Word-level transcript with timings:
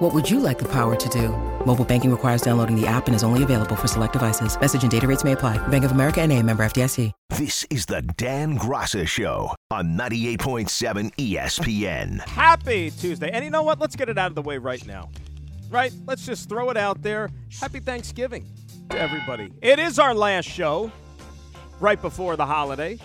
What 0.00 0.14
would 0.14 0.30
you 0.30 0.40
like 0.40 0.58
the 0.58 0.68
power 0.72 0.96
to 0.96 1.08
do? 1.10 1.28
Mobile 1.66 1.84
banking 1.84 2.10
requires 2.10 2.40
downloading 2.40 2.74
the 2.74 2.86
app 2.86 3.06
and 3.06 3.14
is 3.14 3.22
only 3.22 3.42
available 3.42 3.76
for 3.76 3.86
select 3.86 4.14
devices. 4.14 4.58
Message 4.58 4.80
and 4.80 4.90
data 4.90 5.06
rates 5.06 5.24
may 5.24 5.32
apply. 5.32 5.58
Bank 5.68 5.84
of 5.84 5.90
America 5.90 6.22
and 6.22 6.32
a 6.32 6.42
member 6.42 6.62
FDIC. 6.62 7.12
This 7.28 7.66
is 7.68 7.84
the 7.84 8.00
Dan 8.16 8.58
Graca 8.58 9.06
Show 9.06 9.54
on 9.70 9.98
98.7 9.98 11.14
ESPN. 11.16 12.18
Happy 12.20 12.90
Tuesday. 12.90 13.30
And 13.30 13.44
you 13.44 13.50
know 13.50 13.62
what? 13.62 13.78
Let's 13.78 13.94
get 13.94 14.08
it 14.08 14.16
out 14.16 14.28
of 14.28 14.34
the 14.34 14.40
way 14.40 14.56
right 14.56 14.86
now. 14.86 15.10
Right? 15.68 15.92
Let's 16.06 16.24
just 16.24 16.48
throw 16.48 16.70
it 16.70 16.78
out 16.78 17.02
there. 17.02 17.28
Happy 17.60 17.80
Thanksgiving 17.80 18.46
to 18.88 18.98
everybody. 18.98 19.52
It 19.60 19.78
is 19.78 19.98
our 19.98 20.14
last 20.14 20.48
show 20.48 20.90
right 21.78 22.00
before 22.00 22.36
the 22.36 22.46
holiday. 22.46 22.98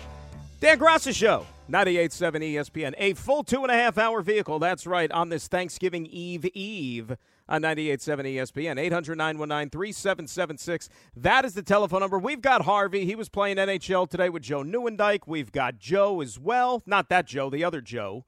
Dan 0.60 0.78
Graca 0.78 1.14
Show, 1.14 1.44
98.7 1.70 2.54
ESPN. 2.54 2.94
A 2.96 3.14
full 3.14 3.42
two 3.42 3.62
and 3.62 3.70
a 3.70 3.74
half 3.74 3.98
hour 3.98 4.22
vehicle. 4.22 4.58
That's 4.58 4.86
right, 4.86 5.10
on 5.10 5.30
this 5.30 5.48
Thanksgiving 5.48 6.06
Eve 6.06 6.44
Eve 6.54 7.16
on 7.48 7.62
98.7 7.62 8.36
ESPN. 8.36 8.78
800 8.78 9.18
919 9.18 9.70
3776. 9.70 10.88
That 11.16 11.44
is 11.44 11.54
the 11.54 11.62
telephone 11.62 12.00
number. 12.00 12.18
We've 12.18 12.40
got 12.40 12.62
Harvey. 12.62 13.04
He 13.04 13.16
was 13.16 13.28
playing 13.28 13.56
NHL 13.56 14.08
today 14.08 14.28
with 14.28 14.42
Joe 14.42 14.62
Newendike. 14.62 15.22
We've 15.26 15.50
got 15.50 15.78
Joe 15.78 16.20
as 16.20 16.38
well. 16.38 16.82
Not 16.86 17.08
that 17.08 17.26
Joe, 17.26 17.50
the 17.50 17.64
other 17.64 17.80
Joe. 17.80 18.24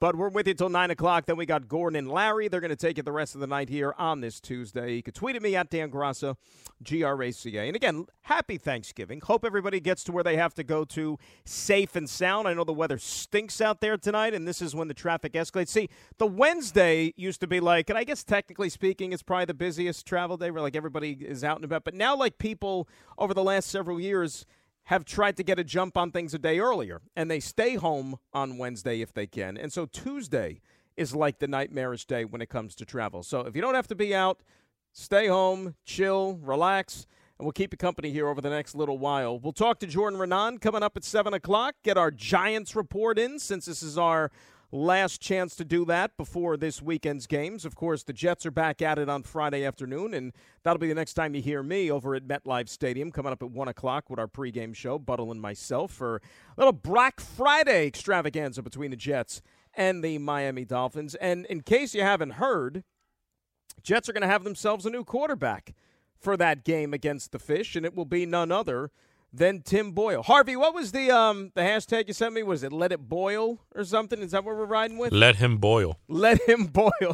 But 0.00 0.16
we're 0.16 0.30
with 0.30 0.48
you 0.48 0.54
till 0.54 0.70
9 0.70 0.90
o'clock. 0.90 1.26
Then 1.26 1.36
we 1.36 1.44
got 1.44 1.68
Gordon 1.68 1.98
and 1.98 2.10
Larry. 2.10 2.48
They're 2.48 2.62
going 2.62 2.70
to 2.70 2.76
take 2.76 2.96
it 2.96 3.04
the 3.04 3.12
rest 3.12 3.34
of 3.34 3.42
the 3.42 3.46
night 3.46 3.68
here 3.68 3.94
on 3.98 4.22
this 4.22 4.40
Tuesday. 4.40 4.94
You 4.94 5.02
can 5.02 5.12
tweet 5.12 5.36
at 5.36 5.42
me 5.42 5.54
at 5.54 5.68
Dan 5.68 5.90
Graca, 5.90 6.36
G 6.82 7.02
R 7.02 7.22
A 7.22 7.30
C 7.30 7.58
A. 7.58 7.64
And 7.64 7.76
again, 7.76 8.06
happy 8.22 8.56
Thanksgiving. 8.56 9.20
Hope 9.20 9.44
everybody 9.44 9.78
gets 9.78 10.02
to 10.04 10.12
where 10.12 10.24
they 10.24 10.36
have 10.36 10.54
to 10.54 10.64
go 10.64 10.86
to 10.86 11.18
safe 11.44 11.96
and 11.96 12.08
sound. 12.08 12.48
I 12.48 12.54
know 12.54 12.64
the 12.64 12.72
weather 12.72 12.96
stinks 12.96 13.60
out 13.60 13.82
there 13.82 13.98
tonight, 13.98 14.32
and 14.32 14.48
this 14.48 14.62
is 14.62 14.74
when 14.74 14.88
the 14.88 14.94
traffic 14.94 15.34
escalates. 15.34 15.68
See, 15.68 15.90
the 16.16 16.26
Wednesday 16.26 17.12
used 17.18 17.42
to 17.42 17.46
be 17.46 17.60
like, 17.60 17.90
and 17.90 17.98
I 17.98 18.04
guess 18.04 18.24
technically 18.24 18.70
speaking, 18.70 19.12
it's 19.12 19.22
probably 19.22 19.44
the 19.44 19.54
busiest 19.54 20.06
travel 20.06 20.38
day 20.38 20.50
where 20.50 20.62
like 20.62 20.76
everybody 20.76 21.12
is 21.12 21.44
out 21.44 21.56
and 21.56 21.64
about. 21.66 21.84
But 21.84 21.92
now, 21.92 22.16
like 22.16 22.38
people 22.38 22.88
over 23.18 23.34
the 23.34 23.44
last 23.44 23.68
several 23.68 24.00
years, 24.00 24.46
have 24.90 25.04
tried 25.04 25.36
to 25.36 25.44
get 25.44 25.56
a 25.56 25.62
jump 25.62 25.96
on 25.96 26.10
things 26.10 26.34
a 26.34 26.38
day 26.38 26.58
earlier, 26.58 27.00
and 27.14 27.30
they 27.30 27.38
stay 27.38 27.76
home 27.76 28.18
on 28.32 28.58
Wednesday 28.58 29.00
if 29.00 29.14
they 29.14 29.24
can. 29.24 29.56
And 29.56 29.72
so 29.72 29.86
Tuesday 29.86 30.60
is 30.96 31.14
like 31.14 31.38
the 31.38 31.46
nightmarish 31.46 32.06
day 32.06 32.24
when 32.24 32.42
it 32.42 32.48
comes 32.48 32.74
to 32.74 32.84
travel. 32.84 33.22
So 33.22 33.42
if 33.42 33.54
you 33.54 33.62
don't 33.62 33.76
have 33.76 33.86
to 33.86 33.94
be 33.94 34.12
out, 34.12 34.42
stay 34.92 35.28
home, 35.28 35.76
chill, 35.84 36.40
relax, 36.42 37.06
and 37.38 37.46
we'll 37.46 37.52
keep 37.52 37.72
you 37.72 37.76
company 37.76 38.10
here 38.10 38.26
over 38.26 38.40
the 38.40 38.50
next 38.50 38.74
little 38.74 38.98
while. 38.98 39.38
We'll 39.38 39.52
talk 39.52 39.78
to 39.78 39.86
Jordan 39.86 40.18
Raanan 40.18 40.60
coming 40.60 40.82
up 40.82 40.96
at 40.96 41.04
7 41.04 41.34
o'clock, 41.34 41.76
get 41.84 41.96
our 41.96 42.10
Giants 42.10 42.74
report 42.74 43.16
in 43.16 43.38
since 43.38 43.66
this 43.66 43.84
is 43.84 43.96
our 43.96 44.32
last 44.72 45.20
chance 45.20 45.56
to 45.56 45.64
do 45.64 45.84
that 45.86 46.16
before 46.16 46.56
this 46.56 46.80
weekend's 46.80 47.26
games. 47.26 47.64
Of 47.64 47.74
course, 47.74 48.02
the 48.02 48.12
Jets 48.12 48.46
are 48.46 48.50
back 48.50 48.80
at 48.80 48.98
it 48.98 49.08
on 49.08 49.22
Friday 49.22 49.64
afternoon, 49.64 50.14
and 50.14 50.32
that'll 50.62 50.78
be 50.78 50.88
the 50.88 50.94
next 50.94 51.14
time 51.14 51.34
you 51.34 51.42
hear 51.42 51.62
me 51.62 51.90
over 51.90 52.14
at 52.14 52.26
MetLife 52.26 52.68
Stadium 52.68 53.10
coming 53.10 53.32
up 53.32 53.42
at 53.42 53.50
1 53.50 53.68
o'clock 53.68 54.08
with 54.08 54.18
our 54.18 54.28
pregame 54.28 54.74
show, 54.74 54.98
Buttle 54.98 55.32
and 55.32 55.40
myself, 55.40 55.90
for 55.90 56.16
a 56.16 56.20
little 56.56 56.72
Black 56.72 57.20
Friday 57.20 57.86
extravaganza 57.86 58.62
between 58.62 58.90
the 58.90 58.96
Jets 58.96 59.42
and 59.74 60.04
the 60.04 60.18
Miami 60.18 60.64
Dolphins. 60.64 61.14
And 61.16 61.46
in 61.46 61.62
case 61.62 61.94
you 61.94 62.02
haven't 62.02 62.34
heard, 62.34 62.84
Jets 63.82 64.08
are 64.08 64.12
going 64.12 64.22
to 64.22 64.28
have 64.28 64.44
themselves 64.44 64.86
a 64.86 64.90
new 64.90 65.04
quarterback 65.04 65.74
for 66.18 66.36
that 66.36 66.64
game 66.64 66.92
against 66.92 67.32
the 67.32 67.38
Fish, 67.38 67.74
and 67.74 67.86
it 67.86 67.94
will 67.94 68.04
be 68.04 68.26
none 68.26 68.52
other 68.52 68.90
than 69.32 69.62
Tim 69.62 69.92
Boyle. 69.92 70.22
Harvey, 70.22 70.56
what 70.56 70.74
was 70.74 70.92
the 70.92 71.10
um 71.10 71.52
the 71.54 71.62
hashtag 71.62 72.08
you 72.08 72.14
sent 72.14 72.34
me? 72.34 72.42
Was 72.42 72.62
it 72.62 72.72
let 72.72 72.92
it 72.92 73.08
boil 73.08 73.60
or 73.74 73.84
something? 73.84 74.20
Is 74.20 74.32
that 74.32 74.44
what 74.44 74.56
we're 74.56 74.64
riding 74.64 74.98
with? 74.98 75.12
Let 75.12 75.36
him 75.36 75.58
boil. 75.58 75.98
Let 76.08 76.40
him 76.48 76.66
boil. 76.66 76.90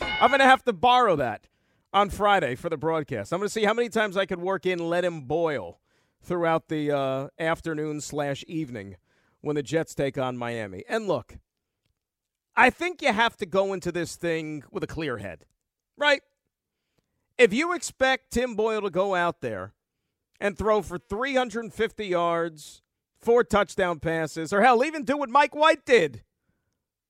I'm 0.00 0.28
going 0.28 0.40
to 0.40 0.46
have 0.46 0.64
to 0.64 0.72
borrow 0.72 1.16
that 1.16 1.48
on 1.92 2.10
Friday 2.10 2.54
for 2.54 2.68
the 2.68 2.76
broadcast. 2.76 3.32
I'm 3.32 3.40
going 3.40 3.48
to 3.48 3.52
see 3.52 3.64
how 3.64 3.74
many 3.74 3.88
times 3.88 4.16
I 4.16 4.26
could 4.26 4.40
work 4.40 4.66
in 4.66 4.78
let 4.78 5.04
him 5.04 5.22
boil 5.22 5.80
throughout 6.22 6.68
the 6.68 6.90
uh, 6.90 7.28
afternoon 7.38 8.00
slash 8.00 8.44
evening 8.46 8.96
when 9.40 9.56
the 9.56 9.62
Jets 9.62 9.94
take 9.94 10.16
on 10.16 10.36
Miami. 10.36 10.84
And 10.88 11.08
look, 11.08 11.36
I 12.54 12.70
think 12.70 13.02
you 13.02 13.12
have 13.12 13.36
to 13.38 13.46
go 13.46 13.72
into 13.72 13.90
this 13.90 14.16
thing 14.16 14.62
with 14.70 14.84
a 14.84 14.86
clear 14.86 15.18
head, 15.18 15.44
right? 15.96 16.22
If 17.38 17.52
you 17.52 17.74
expect 17.74 18.32
Tim 18.32 18.54
Boyle 18.54 18.82
to 18.82 18.90
go 18.90 19.14
out 19.14 19.40
there 19.40 19.72
and 20.42 20.58
throw 20.58 20.82
for 20.82 20.98
350 20.98 22.04
yards, 22.04 22.82
four 23.16 23.44
touchdown 23.44 24.00
passes, 24.00 24.52
or 24.52 24.60
hell, 24.60 24.84
even 24.84 25.04
do 25.04 25.16
what 25.16 25.30
Mike 25.30 25.54
White 25.54 25.86
did 25.86 26.24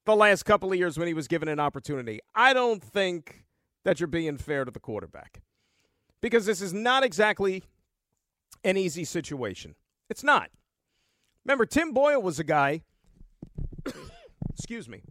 the 0.05 0.15
last 0.15 0.43
couple 0.43 0.71
of 0.71 0.79
years 0.79 0.99
when 0.99 1.09
he 1.09 1.15
was 1.15 1.27
given 1.27 1.49
an 1.49 1.59
opportunity. 1.59 2.21
I 2.35 2.53
don't 2.53 2.83
think 2.83 3.47
that 3.85 3.99
you're 3.99 4.07
being 4.07 4.37
fair 4.37 4.67
to 4.67 4.71
the 4.71 4.79
quarterback 4.79 5.41
because 6.21 6.45
this 6.45 6.61
is 6.61 6.75
not 6.75 7.03
exactly 7.03 7.65
an 8.65 8.77
easy 8.77 9.05
situation. 9.05 9.77
It's 10.11 10.23
not. 10.23 10.51
Remember, 11.47 11.65
Tim 11.65 11.93
Boyle 11.95 12.21
was 12.21 12.39
a 12.39 12.45
guy, 12.45 12.83
excuse 14.53 14.91
me, 14.91 15.05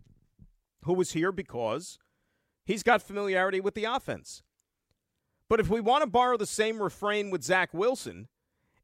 who 0.84 0.94
was 0.94 1.14
here 1.14 1.32
because 1.32 1.98
he's 2.66 2.84
got 2.84 3.02
familiarity 3.02 3.60
with 3.60 3.74
the 3.74 3.86
offense. 3.86 4.44
But 5.52 5.60
if 5.60 5.70
we 5.70 5.82
want 5.82 6.02
to 6.02 6.10
borrow 6.10 6.38
the 6.38 6.46
same 6.46 6.82
refrain 6.82 7.30
with 7.30 7.44
Zach 7.44 7.74
Wilson 7.74 8.30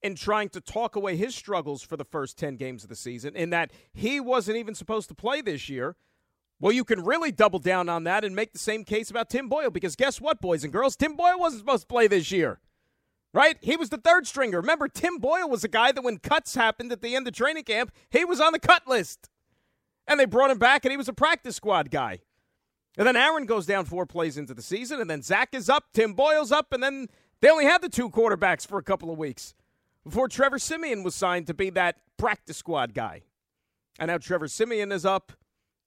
in 0.01 0.15
trying 0.15 0.49
to 0.49 0.59
talk 0.59 0.97
away 0.97 1.15
his 1.15 1.33
struggles 1.33 1.81
for 1.81 1.95
the 1.95 2.03
first 2.03 2.37
10 2.37 2.57
games 2.57 2.83
of 2.83 2.89
the 2.89 2.95
season, 2.97 3.37
in 3.37 3.51
that 3.51 3.71
he 3.93 4.19
wasn't 4.19 4.57
even 4.57 4.75
supposed 4.75 5.07
to 5.07 5.15
play 5.15 5.39
this 5.39 5.69
year, 5.69 5.95
well, 6.59 6.73
you 6.73 6.83
can 6.83 7.05
really 7.05 7.31
double 7.31 7.59
down 7.59 7.87
on 7.87 8.03
that 8.03 8.25
and 8.25 8.35
make 8.35 8.51
the 8.51 8.59
same 8.59 8.83
case 8.83 9.09
about 9.09 9.29
Tim 9.29 9.47
Boyle 9.47 9.69
because 9.69 9.95
guess 9.95 10.19
what, 10.19 10.41
boys 10.41 10.65
and 10.65 10.73
girls? 10.73 10.97
Tim 10.97 11.15
Boyle 11.15 11.39
wasn't 11.39 11.61
supposed 11.61 11.83
to 11.83 11.87
play 11.87 12.07
this 12.07 12.33
year. 12.33 12.59
Right? 13.33 13.55
He 13.61 13.77
was 13.77 13.87
the 13.87 13.97
third 13.97 14.27
stringer. 14.27 14.59
Remember, 14.59 14.89
Tim 14.89 15.19
Boyle 15.19 15.49
was 15.49 15.63
a 15.63 15.69
guy 15.69 15.93
that 15.93 16.03
when 16.03 16.17
cuts 16.17 16.55
happened 16.55 16.91
at 16.91 17.01
the 17.01 17.15
end 17.15 17.29
of 17.29 17.33
training 17.33 17.63
camp, 17.63 17.93
he 18.09 18.25
was 18.25 18.41
on 18.41 18.51
the 18.51 18.59
cut 18.59 18.85
list. 18.85 19.29
And 20.05 20.19
they 20.19 20.25
brought 20.25 20.51
him 20.51 20.59
back 20.59 20.83
and 20.83 20.91
he 20.91 20.97
was 20.97 21.07
a 21.07 21.13
practice 21.13 21.55
squad 21.55 21.91
guy. 21.91 22.19
And 22.97 23.05
then 23.05 23.15
Aaron 23.15 23.45
goes 23.45 23.67
down 23.67 23.85
four 23.85 24.05
plays 24.07 24.37
into 24.37 24.53
the 24.55 24.61
season, 24.61 24.99
and 24.99 25.09
then 25.09 25.21
Zach 25.21 25.49
is 25.53 25.69
up, 25.69 25.85
Tim 25.93 26.13
Boyle's 26.13 26.51
up, 26.51 26.73
and 26.73 26.81
then 26.81 27.07
they 27.41 27.49
only 27.49 27.65
had 27.65 27.81
the 27.81 27.89
two 27.89 28.09
quarterbacks 28.09 28.65
for 28.65 28.79
a 28.79 28.83
couple 28.83 29.11
of 29.11 29.17
weeks 29.17 29.53
before 30.03 30.27
Trevor 30.27 30.57
Siemian 30.57 31.03
was 31.03 31.13
signed 31.13 31.45
to 31.47 31.53
be 31.53 31.69
that 31.71 31.97
practice 32.17 32.57
squad 32.57 32.93
guy. 32.93 33.21
And 33.99 34.09
now 34.09 34.17
Trevor 34.17 34.47
Siemian 34.47 34.91
is 34.91 35.05
up, 35.05 35.31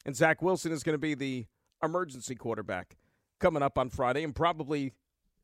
and 0.07 0.15
Zach 0.15 0.41
Wilson 0.41 0.71
is 0.73 0.83
going 0.83 0.95
to 0.95 0.99
be 0.99 1.15
the 1.15 1.47
emergency 1.83 2.37
quarterback 2.37 2.97
coming 3.41 3.63
up 3.63 3.77
on 3.77 3.89
Friday 3.91 4.23
and 4.23 4.35
probably 4.35 4.93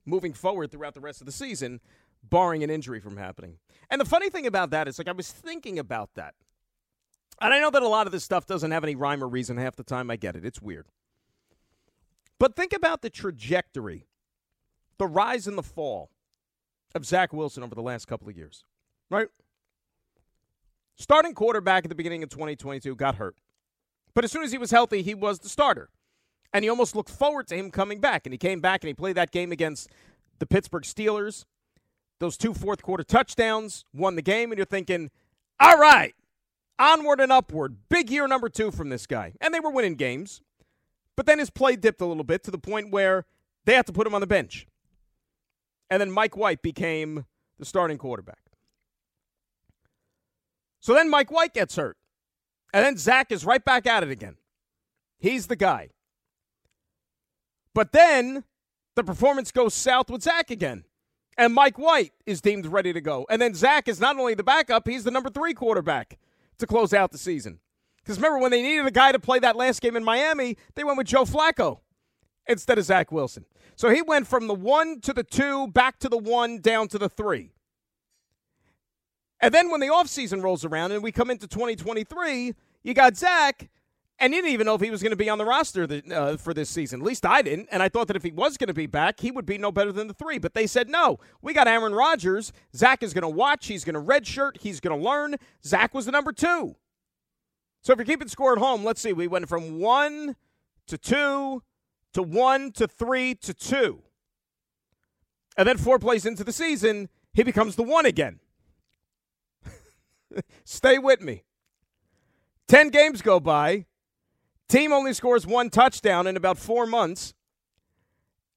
moving 0.04 0.32
forward 0.32 0.70
throughout 0.70 0.94
the 0.94 1.00
rest 1.00 1.20
of 1.20 1.26
the 1.26 1.32
season, 1.32 1.80
barring 2.22 2.62
an 2.62 2.70
injury 2.70 3.00
from 3.00 3.16
happening. 3.16 3.58
And 3.90 4.00
the 4.00 4.04
funny 4.04 4.30
thing 4.30 4.46
about 4.46 4.70
that 4.70 4.86
is, 4.86 4.98
like, 4.98 5.08
I 5.08 5.12
was 5.12 5.32
thinking 5.32 5.78
about 5.78 6.10
that. 6.14 6.34
And 7.40 7.52
I 7.52 7.60
know 7.60 7.70
that 7.70 7.82
a 7.82 7.88
lot 7.88 8.06
of 8.06 8.12
this 8.12 8.24
stuff 8.24 8.46
doesn't 8.46 8.70
have 8.70 8.84
any 8.84 8.94
rhyme 8.94 9.22
or 9.22 9.28
reason 9.28 9.56
half 9.56 9.76
the 9.76 9.82
time. 9.82 10.10
I 10.10 10.16
get 10.16 10.36
it. 10.36 10.44
It's 10.44 10.62
weird. 10.62 10.86
But 12.38 12.54
think 12.54 12.72
about 12.72 13.02
the 13.02 13.10
trajectory, 13.10 14.06
the 14.98 15.06
rise 15.06 15.46
and 15.46 15.56
the 15.56 15.62
fall 15.62 16.10
of 16.94 17.06
Zach 17.06 17.32
Wilson 17.32 17.62
over 17.62 17.74
the 17.74 17.82
last 17.82 18.06
couple 18.06 18.28
of 18.28 18.36
years, 18.36 18.64
right? 19.10 19.28
Starting 20.96 21.34
quarterback 21.34 21.84
at 21.84 21.88
the 21.88 21.94
beginning 21.94 22.22
of 22.22 22.30
2022 22.30 22.94
got 22.96 23.16
hurt. 23.16 23.36
But 24.14 24.24
as 24.24 24.32
soon 24.32 24.44
as 24.44 24.52
he 24.52 24.58
was 24.58 24.70
healthy, 24.70 25.02
he 25.02 25.14
was 25.14 25.40
the 25.40 25.48
starter. 25.48 25.90
And 26.52 26.64
he 26.64 26.70
almost 26.70 26.96
looked 26.96 27.10
forward 27.10 27.46
to 27.48 27.54
him 27.54 27.70
coming 27.70 28.00
back. 28.00 28.24
And 28.24 28.32
he 28.32 28.38
came 28.38 28.60
back 28.60 28.82
and 28.82 28.88
he 28.88 28.94
played 28.94 29.16
that 29.16 29.30
game 29.30 29.52
against 29.52 29.90
the 30.38 30.46
Pittsburgh 30.46 30.84
Steelers. 30.84 31.44
Those 32.18 32.38
two 32.38 32.54
fourth 32.54 32.82
quarter 32.82 33.04
touchdowns 33.04 33.84
won 33.92 34.16
the 34.16 34.22
game. 34.22 34.50
And 34.50 34.58
you're 34.58 34.64
thinking, 34.64 35.10
all 35.60 35.76
right, 35.76 36.14
onward 36.78 37.20
and 37.20 37.30
upward. 37.30 37.76
Big 37.90 38.08
year 38.08 38.26
number 38.26 38.48
two 38.48 38.70
from 38.70 38.88
this 38.88 39.06
guy. 39.06 39.34
And 39.38 39.52
they 39.52 39.60
were 39.60 39.70
winning 39.70 39.96
games. 39.96 40.40
But 41.16 41.26
then 41.26 41.38
his 41.38 41.50
play 41.50 41.76
dipped 41.76 42.00
a 42.00 42.06
little 42.06 42.24
bit 42.24 42.44
to 42.44 42.50
the 42.50 42.58
point 42.58 42.90
where 42.90 43.24
they 43.64 43.74
had 43.74 43.86
to 43.86 43.92
put 43.92 44.06
him 44.06 44.14
on 44.14 44.20
the 44.20 44.26
bench. 44.26 44.66
And 45.90 46.00
then 46.00 46.10
Mike 46.10 46.36
White 46.36 46.62
became 46.62 47.24
the 47.58 47.64
starting 47.64 47.98
quarterback. 47.98 48.38
So 50.80 50.94
then 50.94 51.10
Mike 51.10 51.30
White 51.30 51.54
gets 51.54 51.76
hurt. 51.76 51.96
And 52.72 52.84
then 52.84 52.96
Zach 52.98 53.32
is 53.32 53.44
right 53.44 53.64
back 53.64 53.86
at 53.86 54.02
it 54.02 54.10
again. 54.10 54.36
He's 55.18 55.46
the 55.46 55.56
guy. 55.56 55.90
But 57.74 57.92
then 57.92 58.44
the 58.94 59.04
performance 59.04 59.50
goes 59.50 59.74
south 59.74 60.10
with 60.10 60.22
Zach 60.22 60.50
again. 60.50 60.84
And 61.38 61.54
Mike 61.54 61.78
White 61.78 62.12
is 62.24 62.40
deemed 62.40 62.66
ready 62.66 62.92
to 62.92 63.00
go. 63.00 63.26
And 63.28 63.40
then 63.40 63.54
Zach 63.54 63.88
is 63.88 64.00
not 64.00 64.18
only 64.18 64.34
the 64.34 64.42
backup, 64.42 64.88
he's 64.88 65.04
the 65.04 65.10
number 65.10 65.30
three 65.30 65.54
quarterback 65.54 66.18
to 66.58 66.66
close 66.66 66.92
out 66.94 67.12
the 67.12 67.18
season. 67.18 67.60
Because 68.06 68.18
remember, 68.18 68.38
when 68.38 68.52
they 68.52 68.62
needed 68.62 68.86
a 68.86 68.92
guy 68.92 69.10
to 69.10 69.18
play 69.18 69.40
that 69.40 69.56
last 69.56 69.80
game 69.80 69.96
in 69.96 70.04
Miami, 70.04 70.56
they 70.76 70.84
went 70.84 70.96
with 70.96 71.08
Joe 71.08 71.24
Flacco 71.24 71.80
instead 72.46 72.78
of 72.78 72.84
Zach 72.84 73.10
Wilson. 73.10 73.44
So 73.74 73.90
he 73.90 74.00
went 74.00 74.28
from 74.28 74.46
the 74.46 74.54
one 74.54 75.00
to 75.00 75.12
the 75.12 75.24
two, 75.24 75.66
back 75.66 75.98
to 75.98 76.08
the 76.08 76.16
one, 76.16 76.60
down 76.60 76.86
to 76.88 76.98
the 76.98 77.08
three. 77.08 77.50
And 79.40 79.52
then 79.52 79.72
when 79.72 79.80
the 79.80 79.88
offseason 79.88 80.40
rolls 80.40 80.64
around 80.64 80.92
and 80.92 81.02
we 81.02 81.10
come 81.10 81.30
into 81.30 81.48
2023, 81.48 82.54
you 82.84 82.94
got 82.94 83.16
Zach, 83.16 83.68
and 84.20 84.32
you 84.32 84.40
didn't 84.40 84.54
even 84.54 84.66
know 84.66 84.76
if 84.76 84.80
he 84.80 84.90
was 84.90 85.02
going 85.02 85.10
to 85.10 85.16
be 85.16 85.28
on 85.28 85.38
the 85.38 85.44
roster 85.44 85.88
uh, 86.14 86.36
for 86.36 86.54
this 86.54 86.70
season. 86.70 87.00
At 87.00 87.06
least 87.06 87.26
I 87.26 87.42
didn't. 87.42 87.68
And 87.72 87.82
I 87.82 87.88
thought 87.88 88.06
that 88.06 88.16
if 88.16 88.22
he 88.22 88.30
was 88.30 88.56
going 88.56 88.68
to 88.68 88.74
be 88.74 88.86
back, 88.86 89.18
he 89.18 89.32
would 89.32 89.46
be 89.46 89.58
no 89.58 89.72
better 89.72 89.90
than 89.90 90.06
the 90.06 90.14
three. 90.14 90.38
But 90.38 90.54
they 90.54 90.68
said, 90.68 90.88
no, 90.88 91.18
we 91.42 91.52
got 91.52 91.66
Aaron 91.66 91.92
Rodgers. 91.92 92.52
Zach 92.74 93.02
is 93.02 93.12
going 93.12 93.22
to 93.22 93.28
watch. 93.28 93.66
He's 93.66 93.84
going 93.84 93.94
to 93.94 94.00
redshirt. 94.00 94.60
He's 94.60 94.78
going 94.78 94.96
to 94.96 95.04
learn. 95.04 95.34
Zach 95.64 95.92
was 95.92 96.06
the 96.06 96.12
number 96.12 96.32
two. 96.32 96.76
So 97.86 97.92
if 97.92 98.00
you're 98.00 98.04
keeping 98.06 98.26
score 98.26 98.52
at 98.52 98.58
home, 98.58 98.82
let's 98.82 99.00
see. 99.00 99.12
We 99.12 99.28
went 99.28 99.48
from 99.48 99.78
one 99.78 100.34
to 100.88 100.98
two 100.98 101.62
to 102.14 102.20
one 102.20 102.72
to 102.72 102.88
three 102.88 103.36
to 103.36 103.54
two. 103.54 104.02
And 105.56 105.68
then 105.68 105.78
four 105.78 106.00
plays 106.00 106.26
into 106.26 106.42
the 106.42 106.50
season, 106.50 107.08
he 107.32 107.44
becomes 107.44 107.76
the 107.76 107.84
one 107.84 108.04
again. 108.04 108.40
Stay 110.64 110.98
with 110.98 111.20
me. 111.20 111.44
10 112.66 112.88
games 112.88 113.22
go 113.22 113.38
by. 113.38 113.86
Team 114.68 114.92
only 114.92 115.12
scores 115.12 115.46
one 115.46 115.70
touchdown 115.70 116.26
in 116.26 116.36
about 116.36 116.58
four 116.58 116.86
months. 116.86 117.34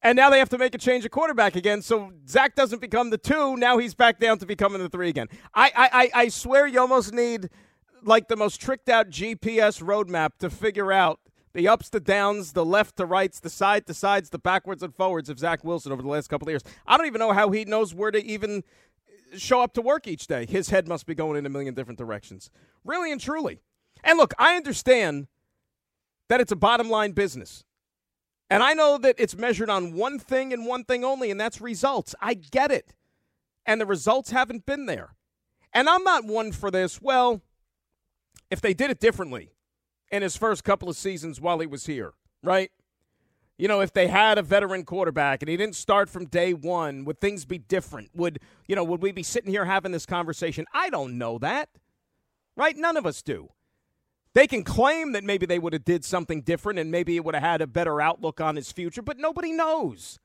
And 0.01 0.15
now 0.15 0.31
they 0.31 0.39
have 0.39 0.49
to 0.49 0.57
make 0.57 0.73
a 0.73 0.79
change 0.79 1.05
of 1.05 1.11
quarterback 1.11 1.55
again. 1.55 1.83
So 1.83 2.13
Zach 2.27 2.55
doesn't 2.55 2.81
become 2.81 3.11
the 3.11 3.19
two. 3.19 3.57
Now 3.57 3.77
he's 3.77 3.93
back 3.93 4.19
down 4.19 4.39
to 4.39 4.47
becoming 4.47 4.81
the 4.81 4.89
three 4.89 5.09
again. 5.09 5.27
I, 5.53 5.71
I, 5.75 6.21
I 6.21 6.29
swear 6.29 6.65
you 6.65 6.79
almost 6.79 7.13
need 7.13 7.49
like 8.03 8.27
the 8.27 8.35
most 8.35 8.61
tricked 8.61 8.89
out 8.89 9.09
GPS 9.09 9.81
roadmap 9.81 10.37
to 10.39 10.49
figure 10.49 10.91
out 10.91 11.19
the 11.53 11.67
ups, 11.67 11.89
the 11.89 11.99
downs, 11.99 12.53
the 12.53 12.65
left 12.65 12.97
to 12.97 13.05
rights, 13.05 13.39
the 13.39 13.49
side 13.49 13.87
to 13.87 13.93
sides, 13.93 14.29
the 14.29 14.39
backwards 14.39 14.83
and 14.83 14.93
forwards 14.93 15.29
of 15.29 15.39
Zach 15.39 15.63
Wilson 15.63 15.91
over 15.91 16.01
the 16.01 16.07
last 16.07 16.29
couple 16.29 16.47
of 16.47 16.51
years. 16.51 16.63
I 16.85 16.97
don't 16.97 17.07
even 17.07 17.19
know 17.19 17.33
how 17.33 17.49
he 17.49 17.65
knows 17.65 17.93
where 17.93 18.11
to 18.11 18.23
even 18.23 18.63
show 19.35 19.61
up 19.61 19.73
to 19.73 19.81
work 19.81 20.07
each 20.07 20.27
day. 20.27 20.45
His 20.45 20.69
head 20.69 20.87
must 20.87 21.05
be 21.05 21.15
going 21.15 21.37
in 21.37 21.45
a 21.45 21.49
million 21.49 21.73
different 21.73 21.97
directions. 21.97 22.49
Really 22.83 23.11
and 23.11 23.19
truly. 23.19 23.61
And 24.03 24.17
look, 24.17 24.33
I 24.37 24.55
understand 24.55 25.27
that 26.29 26.39
it's 26.39 26.51
a 26.51 26.55
bottom 26.55 26.89
line 26.89 27.11
business. 27.11 27.63
And 28.49 28.63
I 28.63 28.73
know 28.73 28.97
that 28.97 29.15
it's 29.17 29.35
measured 29.35 29.69
on 29.69 29.93
one 29.93 30.17
thing 30.17 30.53
and 30.53 30.65
one 30.65 30.83
thing 30.83 31.03
only, 31.03 31.29
and 31.29 31.39
that's 31.39 31.61
results. 31.61 32.15
I 32.19 32.33
get 32.33 32.71
it. 32.71 32.95
And 33.65 33.79
the 33.79 33.85
results 33.85 34.31
haven't 34.31 34.65
been 34.65 34.85
there. 34.87 35.15
And 35.71 35.87
I'm 35.87 36.03
not 36.03 36.25
one 36.25 36.51
for 36.51 36.71
this. 36.71 36.99
Well, 36.99 37.41
if 38.49 38.61
they 38.61 38.73
did 38.73 38.91
it 38.91 38.99
differently 38.99 39.51
in 40.11 40.21
his 40.21 40.35
first 40.35 40.63
couple 40.63 40.89
of 40.89 40.95
seasons 40.95 41.39
while 41.39 41.59
he 41.59 41.67
was 41.67 41.85
here, 41.85 42.13
right? 42.43 42.71
You 43.57 43.67
know, 43.67 43.81
if 43.81 43.91
they 43.91 44.07
had 44.07 44.37
a 44.37 44.41
veteran 44.41 44.85
quarterback 44.85 45.41
and 45.41 45.49
he 45.49 45.57
didn't 45.57 45.75
start 45.75 46.09
from 46.09 46.25
day 46.25 46.53
one, 46.53 47.03
would 47.05 47.19
things 47.19 47.45
be 47.45 47.57
different? 47.57 48.09
Would, 48.15 48.39
you 48.67 48.75
know, 48.75 48.83
would 48.83 49.01
we 49.01 49.11
be 49.11 49.23
sitting 49.23 49.51
here 49.51 49.65
having 49.65 49.91
this 49.91 50.05
conversation? 50.05 50.65
I 50.73 50.89
don't 50.89 51.17
know 51.17 51.37
that. 51.39 51.69
Right? 52.55 52.75
None 52.75 52.97
of 52.97 53.05
us 53.05 53.21
do. 53.21 53.49
They 54.33 54.47
can 54.47 54.63
claim 54.63 55.11
that 55.13 55.23
maybe 55.23 55.45
they 55.45 55.59
would 55.59 55.73
have 55.73 55.85
did 55.85 56.03
something 56.05 56.41
different 56.41 56.79
and 56.79 56.91
maybe 56.91 57.15
it 57.15 57.25
would 57.25 57.35
have 57.35 57.43
had 57.43 57.61
a 57.61 57.67
better 57.67 58.01
outlook 58.01 58.41
on 58.41 58.55
his 58.55 58.71
future, 58.71 59.01
but 59.01 59.17
nobody 59.17 59.51
knows. 59.51 60.19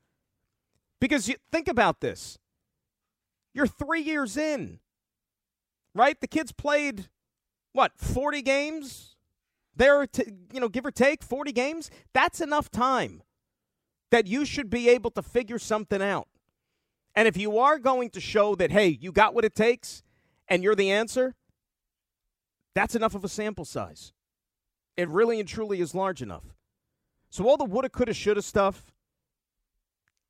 Because 0.99 1.27
you 1.27 1.35
think 1.51 1.67
about 1.67 2.01
this. 2.01 2.37
You're 3.53 3.67
3 3.67 4.01
years 4.01 4.37
in. 4.37 4.79
Right? 5.93 6.19
The 6.19 6.27
kids 6.27 6.51
played 6.51 7.09
what, 7.75 7.91
40 7.97 8.41
games? 8.41 9.15
There 9.75 10.07
to, 10.07 10.33
you 10.53 10.61
know, 10.61 10.69
give 10.69 10.85
or 10.85 10.91
take 10.91 11.21
40 11.21 11.51
games? 11.51 11.91
That's 12.13 12.39
enough 12.39 12.71
time 12.71 13.21
that 14.11 14.27
you 14.27 14.45
should 14.45 14.69
be 14.69 14.87
able 14.89 15.11
to 15.11 15.21
figure 15.21 15.59
something 15.59 16.01
out. 16.01 16.29
And 17.15 17.27
if 17.27 17.35
you 17.35 17.57
are 17.57 17.77
going 17.77 18.09
to 18.11 18.21
show 18.21 18.55
that, 18.55 18.71
hey, 18.71 18.87
you 18.87 19.11
got 19.11 19.33
what 19.33 19.43
it 19.43 19.55
takes 19.55 20.03
and 20.47 20.63
you're 20.63 20.75
the 20.75 20.91
answer, 20.91 21.35
that's 22.73 22.95
enough 22.95 23.15
of 23.15 23.23
a 23.23 23.29
sample 23.29 23.65
size. 23.65 24.13
It 24.95 25.09
really 25.09 25.39
and 25.39 25.47
truly 25.47 25.81
is 25.81 25.93
large 25.93 26.21
enough. 26.21 26.55
So 27.29 27.47
all 27.47 27.57
the 27.57 27.65
woulda, 27.65 27.89
coulda, 27.89 28.13
shoulda 28.13 28.41
stuff, 28.41 28.93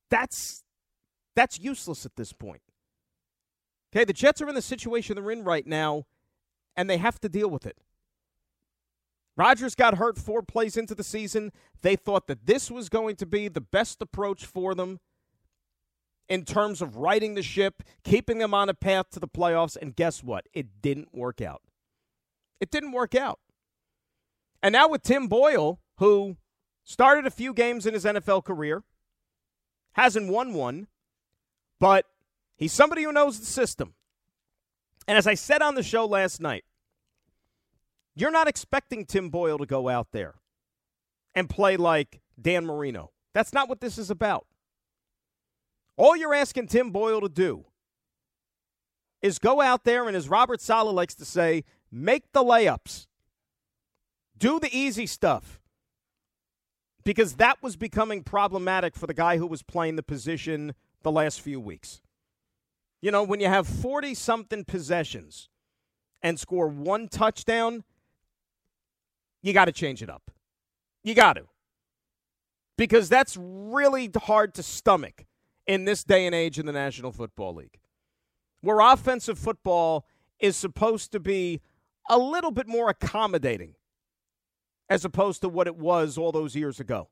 that's 0.10 0.64
that's 1.36 1.60
useless 1.60 2.06
at 2.06 2.16
this 2.16 2.34
point. 2.34 2.62
Okay, 3.94 4.06
the 4.06 4.14
Jets 4.14 4.42
are 4.42 4.50
in 4.50 4.56
the 4.56 4.62
situation 4.62 5.16
they're 5.16 5.32
in 5.32 5.44
right 5.44 5.68
now, 5.68 6.06
and 6.76 6.90
they 6.90 6.98
have 6.98 7.20
to 7.22 7.30
deal 7.30 7.50
with 7.50 7.66
it. 7.66 7.78
Rodgers 9.38 9.76
got 9.76 9.98
hurt 9.98 10.18
four 10.18 10.42
plays 10.42 10.78
into 10.78 10.96
the 10.96 11.04
season. 11.04 11.52
They 11.82 11.96
thought 11.96 12.28
that 12.28 12.46
this 12.46 12.72
was 12.72 12.88
going 12.90 13.18
to 13.18 13.26
be 13.26 13.48
the 13.48 13.62
best 13.62 14.02
approach 14.02 14.46
for 14.46 14.74
them 14.74 15.00
in 16.30 16.46
terms 16.46 16.82
of 16.82 16.98
righting 16.98 17.36
the 17.36 17.44
ship, 17.44 17.84
keeping 18.04 18.38
them 18.38 18.54
on 18.54 18.70
a 18.70 18.74
path 18.74 19.10
to 19.12 19.20
the 19.20 19.28
playoffs. 19.28 19.78
And 19.80 19.96
guess 19.96 20.24
what? 20.24 20.48
It 20.54 20.82
didn't 20.82 21.14
work 21.14 21.42
out. 21.42 21.62
It 22.60 22.72
didn't 22.72 22.94
work 22.94 23.14
out. 23.14 23.40
And 24.64 24.74
now 24.74 24.88
with 24.88 25.04
Tim 25.04 25.28
Boyle, 25.28 25.80
who 25.98 26.38
started 26.84 27.26
a 27.26 27.32
few 27.32 27.54
games 27.54 27.86
in 27.86 27.94
his 27.94 28.06
NFL 28.06 28.46
career, 28.46 28.84
hasn't 29.94 30.30
won 30.30 30.54
one, 30.54 30.88
but 31.80 32.06
he's 32.56 32.74
somebody 32.74 33.04
who 33.04 33.12
knows 33.12 33.40
the 33.40 33.46
system. 33.46 33.94
And 35.08 35.18
as 35.18 35.28
I 35.28 35.34
said 35.36 35.62
on 35.62 35.76
the 35.76 35.84
show 35.84 36.06
last 36.06 36.42
night, 36.42 36.66
you're 38.16 38.32
not 38.32 38.48
expecting 38.48 39.06
Tim 39.06 39.30
Boyle 39.30 39.58
to 39.58 39.66
go 39.66 39.90
out 39.90 40.08
there 40.12 40.36
and 41.36 41.50
play 41.50 41.78
like 41.78 42.22
Dan 42.42 42.66
Marino. 42.66 43.12
That's 43.34 43.54
not 43.54 43.68
what 43.68 43.82
this 43.82 43.98
is 43.98 44.10
about. 44.10 44.46
All 45.98 46.16
you're 46.16 46.34
asking 46.34 46.68
Tim 46.68 46.92
Boyle 46.92 47.22
to 47.22 47.30
do 47.30 47.66
is 49.22 49.40
go 49.40 49.62
out 49.62 49.84
there 49.84 50.08
and, 50.08 50.16
as 50.16 50.30
Robert 50.30 50.62
Saleh 50.62 50.94
likes 50.94 51.16
to 51.16 51.26
say, 51.26 51.64
make 51.92 52.32
the 52.32 52.44
layups, 52.44 53.08
do 54.38 54.60
the 54.60 54.76
easy 54.76 55.06
stuff. 55.06 55.60
Because 57.04 57.36
that 57.36 57.62
was 57.62 57.76
becoming 57.76 58.24
problematic 58.24 58.96
for 58.96 59.08
the 59.08 59.14
guy 59.14 59.38
who 59.38 59.46
was 59.46 59.62
playing 59.62 59.96
the 59.96 60.04
position 60.04 60.74
the 61.04 61.12
last 61.12 61.40
few 61.40 61.60
weeks. 61.60 62.02
You 63.06 63.12
know, 63.12 63.22
when 63.22 63.40
you 63.40 63.48
have 63.48 63.68
40 63.68 64.16
something 64.16 64.66
possessions 64.66 65.48
and 66.24 66.40
score 66.40 66.68
one 66.68 67.08
touchdown, 67.08 67.84
you 69.44 69.54
got 69.54 69.66
to 69.66 69.72
change 69.72 70.02
it 70.02 70.10
up. 70.10 70.32
You 71.04 71.14
got 71.14 71.34
to. 71.34 71.44
Because 72.80 73.08
that's 73.08 73.38
really 73.40 74.10
hard 74.24 74.56
to 74.56 74.64
stomach 74.64 75.28
in 75.68 75.86
this 75.86 76.04
day 76.04 76.26
and 76.26 76.34
age 76.34 76.58
in 76.58 76.66
the 76.66 76.72
National 76.72 77.12
Football 77.12 77.54
League, 77.54 77.78
where 78.62 78.80
offensive 78.80 79.38
football 79.38 80.08
is 80.40 80.56
supposed 80.56 81.12
to 81.12 81.20
be 81.20 81.62
a 82.10 82.18
little 82.18 82.50
bit 82.50 82.68
more 82.68 82.90
accommodating 82.90 83.76
as 84.90 85.06
opposed 85.06 85.42
to 85.42 85.50
what 85.50 85.68
it 85.68 85.76
was 85.76 86.18
all 86.18 86.32
those 86.32 86.56
years 86.56 86.80
ago. 86.80 87.10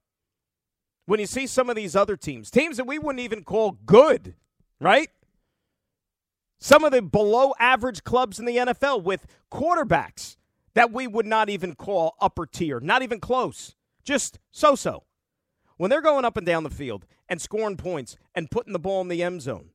When 1.05 1.19
you 1.19 1.27
see 1.27 1.45
some 1.45 1.69
of 1.69 1.75
these 1.75 1.95
other 1.95 2.17
teams, 2.17 2.49
teams 2.49 2.77
that 2.77 2.87
we 2.87 2.97
wouldn't 2.97 3.23
even 3.23 3.43
call 3.43 3.77
good, 3.85 4.33
right? 4.79 5.11
Some 6.63 6.85
of 6.85 6.93
the 6.93 7.01
below 7.01 7.53
average 7.59 8.05
clubs 8.05 8.39
in 8.39 8.45
the 8.45 8.55
NFL 8.55 9.03
with 9.03 9.27
quarterbacks 9.51 10.37
that 10.75 10.93
we 10.93 11.07
would 11.07 11.25
not 11.25 11.49
even 11.49 11.75
call 11.75 12.15
upper 12.21 12.45
tier, 12.45 12.79
not 12.79 13.01
even 13.01 13.19
close, 13.19 13.75
just 14.05 14.39
so 14.49 14.73
so. 14.73 15.03
When 15.75 15.89
they're 15.89 15.99
going 15.99 16.23
up 16.23 16.37
and 16.37 16.45
down 16.45 16.63
the 16.63 16.69
field 16.69 17.05
and 17.27 17.41
scoring 17.41 17.75
points 17.75 18.15
and 18.33 18.49
putting 18.49 18.71
the 18.71 18.79
ball 18.79 19.01
in 19.01 19.09
the 19.09 19.21
end 19.21 19.41
zone, 19.41 19.71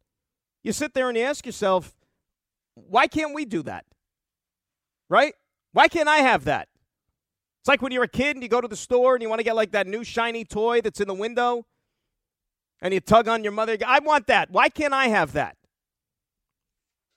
you 0.62 0.72
sit 0.72 0.94
there 0.94 1.10
and 1.10 1.18
you 1.18 1.24
ask 1.24 1.44
yourself, 1.44 1.94
why 2.72 3.06
can't 3.06 3.34
we 3.34 3.44
do 3.44 3.62
that? 3.64 3.84
Right? 5.10 5.34
Why 5.72 5.88
can't 5.88 6.08
I 6.08 6.20
have 6.20 6.44
that? 6.44 6.68
It's 7.60 7.68
like 7.68 7.82
when 7.82 7.92
you're 7.92 8.04
a 8.04 8.08
kid 8.08 8.34
and 8.34 8.42
you 8.42 8.48
go 8.48 8.62
to 8.62 8.68
the 8.68 8.76
store 8.76 9.14
and 9.14 9.20
you 9.20 9.28
want 9.28 9.40
to 9.40 9.44
get 9.44 9.56
like 9.56 9.72
that 9.72 9.86
new 9.86 10.04
shiny 10.04 10.46
toy 10.46 10.80
that's 10.80 11.02
in 11.02 11.08
the 11.08 11.12
window 11.12 11.66
and 12.80 12.94
you 12.94 13.00
tug 13.00 13.28
on 13.28 13.42
your 13.42 13.52
mother. 13.52 13.76
I 13.86 13.98
want 13.98 14.26
that. 14.28 14.50
Why 14.50 14.70
can't 14.70 14.94
I 14.94 15.08
have 15.08 15.34
that? 15.34 15.57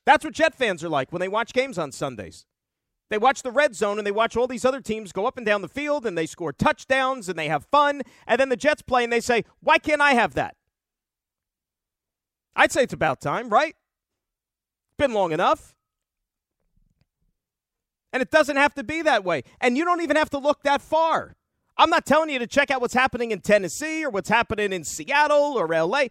That's 0.06 0.26
what 0.26 0.34
Jet 0.34 0.56
fans 0.56 0.84
are 0.84 0.90
like 0.90 1.12
when 1.12 1.20
they 1.20 1.28
watch 1.28 1.54
games 1.54 1.78
on 1.78 1.92
Sundays. 1.92 2.46
They 3.10 3.18
watch 3.18 3.44
the 3.44 3.52
red 3.52 3.76
zone 3.76 3.98
and 3.98 4.08
they 4.08 4.12
watch 4.12 4.38
all 4.38 4.48
these 4.48 4.64
other 4.64 4.80
teams 4.80 5.12
go 5.12 5.26
up 5.26 5.36
and 5.36 5.46
down 5.46 5.62
the 5.62 5.68
field 5.68 6.06
and 6.06 6.18
they 6.18 6.26
score 6.26 6.54
touchdowns 6.54 7.28
and 7.28 7.38
they 7.38 7.50
have 7.50 7.66
fun. 7.66 8.04
And 8.26 8.40
then 8.40 8.48
the 8.50 8.56
Jets 8.56 8.82
play 8.82 9.04
and 9.04 9.12
they 9.12 9.20
say, 9.20 9.44
Why 9.60 9.78
can't 9.78 10.02
I 10.02 10.14
have 10.14 10.34
that? 10.36 10.56
I'd 12.56 12.72
say 12.72 12.84
it's 12.84 12.94
about 12.94 13.20
time, 13.20 13.50
right? 13.50 13.76
Been 14.98 15.14
long 15.14 15.34
enough. 15.34 15.76
And 18.14 18.22
it 18.22 18.32
doesn't 18.32 18.58
have 18.58 18.74
to 18.76 18.84
be 18.84 19.02
that 19.02 19.24
way. 19.24 19.44
And 19.60 19.78
you 19.78 19.86
don't 19.86 20.02
even 20.02 20.16
have 20.16 20.30
to 20.32 20.38
look 20.38 20.64
that 20.64 20.82
far. 20.82 21.36
I'm 21.78 21.90
not 21.90 22.06
telling 22.06 22.30
you 22.30 22.40
to 22.40 22.48
check 22.48 22.70
out 22.72 22.80
what's 22.80 22.94
happening 22.94 23.32
in 23.32 23.42
Tennessee 23.42 24.06
or 24.06 24.10
what's 24.10 24.30
happening 24.30 24.72
in 24.72 24.84
Seattle 24.84 25.58
or 25.58 25.68
LA. 25.68 26.06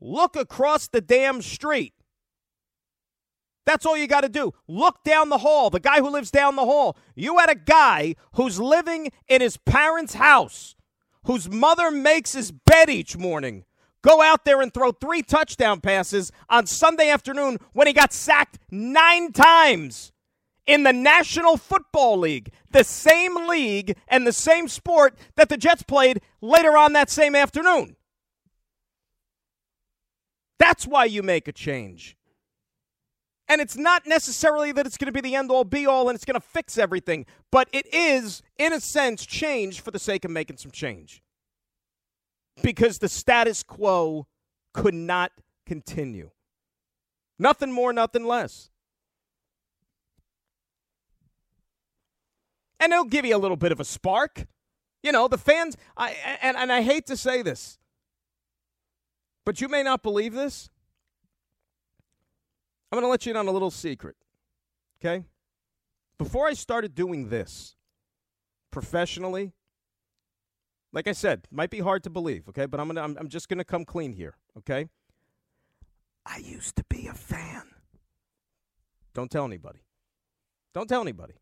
Look 0.00 0.36
across 0.36 0.88
the 0.88 1.00
damn 1.00 1.40
street. 1.40 1.94
That's 3.66 3.84
all 3.84 3.96
you 3.96 4.06
got 4.06 4.20
to 4.22 4.28
do. 4.28 4.54
Look 4.68 5.02
down 5.04 5.28
the 5.28 5.38
hall. 5.38 5.70
The 5.70 5.80
guy 5.80 5.98
who 5.98 6.08
lives 6.08 6.30
down 6.30 6.56
the 6.56 6.64
hall. 6.64 6.96
You 7.16 7.38
had 7.38 7.50
a 7.50 7.56
guy 7.56 8.14
who's 8.34 8.60
living 8.60 9.10
in 9.28 9.40
his 9.40 9.56
parents' 9.56 10.14
house, 10.14 10.76
whose 11.24 11.50
mother 11.50 11.90
makes 11.90 12.32
his 12.32 12.52
bed 12.52 12.88
each 12.88 13.16
morning, 13.16 13.64
go 14.02 14.22
out 14.22 14.44
there 14.44 14.60
and 14.60 14.72
throw 14.72 14.92
three 14.92 15.20
touchdown 15.20 15.80
passes 15.80 16.30
on 16.48 16.66
Sunday 16.66 17.10
afternoon 17.10 17.58
when 17.72 17.88
he 17.88 17.92
got 17.92 18.12
sacked 18.12 18.58
nine 18.70 19.32
times 19.32 20.12
in 20.66 20.84
the 20.84 20.92
National 20.92 21.56
Football 21.56 22.18
League, 22.18 22.52
the 22.70 22.84
same 22.84 23.48
league 23.48 23.96
and 24.08 24.26
the 24.26 24.32
same 24.32 24.68
sport 24.68 25.16
that 25.36 25.48
the 25.48 25.56
Jets 25.56 25.82
played 25.82 26.20
later 26.40 26.76
on 26.76 26.92
that 26.92 27.10
same 27.10 27.34
afternoon. 27.34 27.96
That's 30.58 30.86
why 30.86 31.04
you 31.04 31.22
make 31.22 31.48
a 31.48 31.52
change. 31.52 32.16
And 33.48 33.60
it's 33.60 33.76
not 33.76 34.06
necessarily 34.06 34.72
that 34.72 34.86
it's 34.86 34.96
going 34.96 35.06
to 35.06 35.12
be 35.12 35.20
the 35.20 35.36
end 35.36 35.50
all 35.50 35.64
be 35.64 35.86
all 35.86 36.08
and 36.08 36.16
it's 36.16 36.24
going 36.24 36.40
to 36.40 36.46
fix 36.46 36.76
everything, 36.78 37.26
but 37.52 37.68
it 37.72 37.86
is, 37.94 38.42
in 38.58 38.72
a 38.72 38.80
sense, 38.80 39.24
change 39.24 39.80
for 39.80 39.92
the 39.92 39.98
sake 39.98 40.24
of 40.24 40.30
making 40.30 40.56
some 40.56 40.72
change. 40.72 41.22
Because 42.62 42.98
the 42.98 43.08
status 43.08 43.62
quo 43.62 44.26
could 44.74 44.94
not 44.94 45.30
continue. 45.64 46.30
Nothing 47.38 47.70
more, 47.70 47.92
nothing 47.92 48.24
less. 48.24 48.70
And 52.80 52.92
it'll 52.92 53.04
give 53.04 53.24
you 53.24 53.36
a 53.36 53.38
little 53.38 53.56
bit 53.56 53.72
of 53.72 53.80
a 53.80 53.84
spark. 53.84 54.46
You 55.02 55.12
know, 55.12 55.28
the 55.28 55.38
fans, 55.38 55.76
I, 55.96 56.16
and, 56.42 56.56
and 56.56 56.72
I 56.72 56.82
hate 56.82 57.06
to 57.06 57.16
say 57.16 57.42
this, 57.42 57.78
but 59.44 59.60
you 59.60 59.68
may 59.68 59.82
not 59.82 60.02
believe 60.02 60.34
this. 60.34 60.68
I'm 62.96 63.02
going 63.02 63.08
to 63.08 63.10
let 63.10 63.26
you 63.26 63.30
in 63.32 63.36
on 63.36 63.46
a 63.46 63.50
little 63.50 63.70
secret. 63.70 64.16
Okay? 64.98 65.24
Before 66.18 66.46
I 66.46 66.54
started 66.54 66.94
doing 66.94 67.28
this 67.28 67.76
professionally, 68.70 69.52
like 70.94 71.06
I 71.06 71.12
said, 71.12 71.46
might 71.50 71.68
be 71.68 71.80
hard 71.80 72.04
to 72.04 72.10
believe, 72.10 72.48
okay? 72.48 72.64
But 72.64 72.80
I'm 72.80 72.86
gonna 72.86 73.02
I'm, 73.02 73.16
I'm 73.20 73.28
just 73.28 73.50
gonna 73.50 73.64
come 73.64 73.84
clean 73.84 74.14
here, 74.14 74.34
okay? 74.56 74.88
I 76.24 76.38
used 76.38 76.76
to 76.76 76.84
be 76.88 77.06
a 77.06 77.12
fan. 77.12 77.64
Don't 79.12 79.30
tell 79.30 79.44
anybody. 79.44 79.80
Don't 80.72 80.88
tell 80.88 81.02
anybody. 81.02 81.34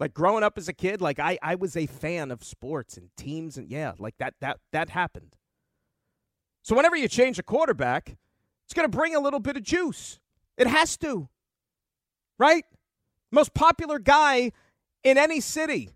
Like 0.00 0.14
growing 0.14 0.42
up 0.42 0.58
as 0.58 0.66
a 0.68 0.72
kid, 0.72 1.00
like 1.00 1.20
I, 1.20 1.38
I 1.42 1.54
was 1.54 1.76
a 1.76 1.86
fan 1.86 2.32
of 2.32 2.42
sports 2.42 2.96
and 2.96 3.10
teams 3.16 3.56
and 3.56 3.70
yeah, 3.70 3.92
like 3.98 4.16
that 4.18 4.34
that 4.40 4.58
that 4.72 4.90
happened. 4.90 5.36
So 6.62 6.74
whenever 6.74 6.96
you 6.96 7.06
change 7.06 7.38
a 7.38 7.44
quarterback, 7.44 8.16
it's 8.64 8.74
going 8.74 8.90
to 8.90 8.96
bring 8.96 9.14
a 9.14 9.20
little 9.20 9.40
bit 9.40 9.56
of 9.56 9.62
juice. 9.62 10.18
It 10.56 10.66
has 10.66 10.96
to. 10.98 11.28
Right? 12.38 12.64
Most 13.30 13.54
popular 13.54 13.98
guy 13.98 14.52
in 15.02 15.18
any 15.18 15.40
city 15.40 15.90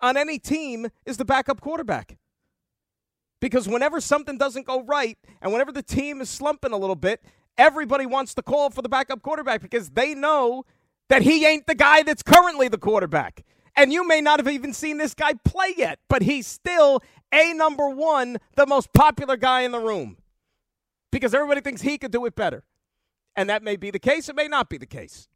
on 0.00 0.16
any 0.16 0.38
team 0.38 0.88
is 1.06 1.16
the 1.16 1.24
backup 1.24 1.60
quarterback. 1.60 2.18
Because 3.40 3.68
whenever 3.68 4.00
something 4.00 4.38
doesn't 4.38 4.66
go 4.66 4.82
right 4.82 5.18
and 5.42 5.52
whenever 5.52 5.72
the 5.72 5.82
team 5.82 6.20
is 6.20 6.30
slumping 6.30 6.72
a 6.72 6.76
little 6.76 6.96
bit, 6.96 7.22
everybody 7.58 8.06
wants 8.06 8.34
to 8.34 8.42
call 8.42 8.70
for 8.70 8.82
the 8.82 8.88
backup 8.88 9.22
quarterback 9.22 9.60
because 9.60 9.90
they 9.90 10.14
know 10.14 10.64
that 11.08 11.22
he 11.22 11.44
ain't 11.44 11.66
the 11.66 11.74
guy 11.74 12.02
that's 12.02 12.22
currently 12.22 12.68
the 12.68 12.78
quarterback. 12.78 13.44
And 13.76 13.92
you 13.92 14.06
may 14.06 14.20
not 14.20 14.38
have 14.38 14.48
even 14.48 14.72
seen 14.72 14.98
this 14.98 15.14
guy 15.14 15.34
play 15.44 15.74
yet, 15.76 15.98
but 16.08 16.22
he's 16.22 16.46
still 16.46 17.02
a 17.32 17.52
number 17.52 17.88
one, 17.88 18.38
the 18.56 18.66
most 18.66 18.92
popular 18.92 19.36
guy 19.36 19.62
in 19.62 19.72
the 19.72 19.80
room 19.80 20.16
because 21.10 21.34
everybody 21.34 21.60
thinks 21.60 21.82
he 21.82 21.98
could 21.98 22.10
do 22.10 22.26
it 22.26 22.34
better. 22.34 22.64
And 23.36 23.50
that 23.50 23.62
may 23.62 23.76
be 23.76 23.90
the 23.90 23.98
case, 23.98 24.28
it 24.28 24.36
may 24.36 24.48
not 24.48 24.68
be 24.68 24.78
the 24.78 24.86
case. 24.86 25.28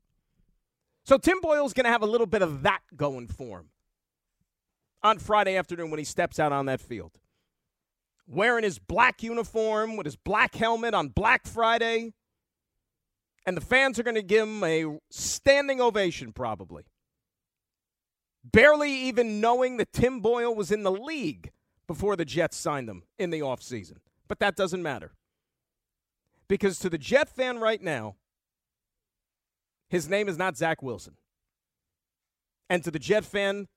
So 1.05 1.17
Tim 1.17 1.41
Boyle's 1.41 1.73
going 1.73 1.85
to 1.85 1.91
have 1.91 2.03
a 2.03 2.07
little 2.07 2.27
bit 2.27 2.43
of 2.43 2.63
that 2.63 2.81
going 2.97 3.29
for 3.29 3.61
him 3.61 3.71
on 5.03 5.19
Friday 5.19 5.57
afternoon 5.57 5.91
when 5.91 5.99
he 5.99 6.05
steps 6.05 6.39
out 6.39 6.53
on 6.53 6.67
that 6.67 6.81
field. 6.81 7.19
Wearing 8.27 8.65
his 8.65 8.79
black 8.79 9.23
uniform 9.23 9.97
with 9.97 10.05
his 10.05 10.17
black 10.17 10.55
helmet 10.55 10.93
on 10.93 11.09
Black 11.09 11.47
Friday. 11.47 12.13
And 13.47 13.57
the 13.57 13.63
fans 13.63 13.99
are 13.99 14.03
going 14.03 14.17
to 14.17 14.23
give 14.23 14.47
him 14.47 14.63
a 14.63 14.99
standing 15.11 15.81
ovation, 15.81 16.33
probably. 16.33 16.85
Barely 18.45 18.93
even 18.93 19.41
knowing 19.41 19.79
that 19.79 19.93
Tim 19.93 20.21
Boyle 20.21 20.55
was 20.55 20.71
in 20.71 20.83
the 20.83 20.93
league 20.93 21.53
before 21.87 22.17
the 22.17 22.27
Jets 22.27 22.59
signed 22.59 22.89
him 22.89 23.03
in 23.19 23.31
the 23.31 23.41
offseason. 23.41 23.97
But 24.29 24.41
that 24.41 24.57
doesn't 24.57 24.83
matter. 24.83 25.13
Because 26.49 26.79
to 26.81 26.89
the 26.89 26.99
Jet 26.99 27.29
fan 27.29 27.59
right 27.59 27.83
now, 27.83 28.17
his 29.91 30.09
name 30.09 30.29
is 30.29 30.39
not 30.39 30.57
Zach 30.57 30.83
Wilson. 30.83 31.17
And 32.71 32.83
to 32.85 32.91
the 32.91 32.99
Jet 32.99 33.25
fan, 33.25 33.69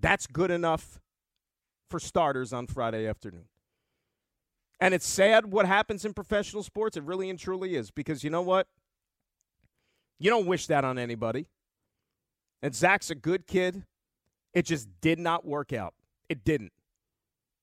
that's 0.00 0.26
good 0.26 0.50
enough 0.50 1.00
for 1.88 1.98
starters 1.98 2.52
on 2.52 2.66
Friday 2.66 3.06
afternoon. 3.06 3.44
And 4.80 4.94
it's 4.94 5.06
sad 5.06 5.46
what 5.46 5.66
happens 5.66 6.04
in 6.04 6.14
professional 6.14 6.62
sports. 6.62 6.96
It 6.96 7.02
really 7.02 7.28
and 7.30 7.38
truly 7.38 7.74
is. 7.74 7.90
Because 7.90 8.22
you 8.22 8.30
know 8.30 8.42
what? 8.42 8.66
You 10.18 10.30
don't 10.30 10.46
wish 10.46 10.66
that 10.66 10.84
on 10.84 10.98
anybody. 10.98 11.48
And 12.62 12.74
Zach's 12.74 13.10
a 13.10 13.14
good 13.14 13.46
kid. 13.46 13.84
It 14.54 14.64
just 14.66 14.88
did 15.00 15.18
not 15.18 15.44
work 15.44 15.72
out. 15.72 15.94
It 16.28 16.44
didn't. 16.44 16.72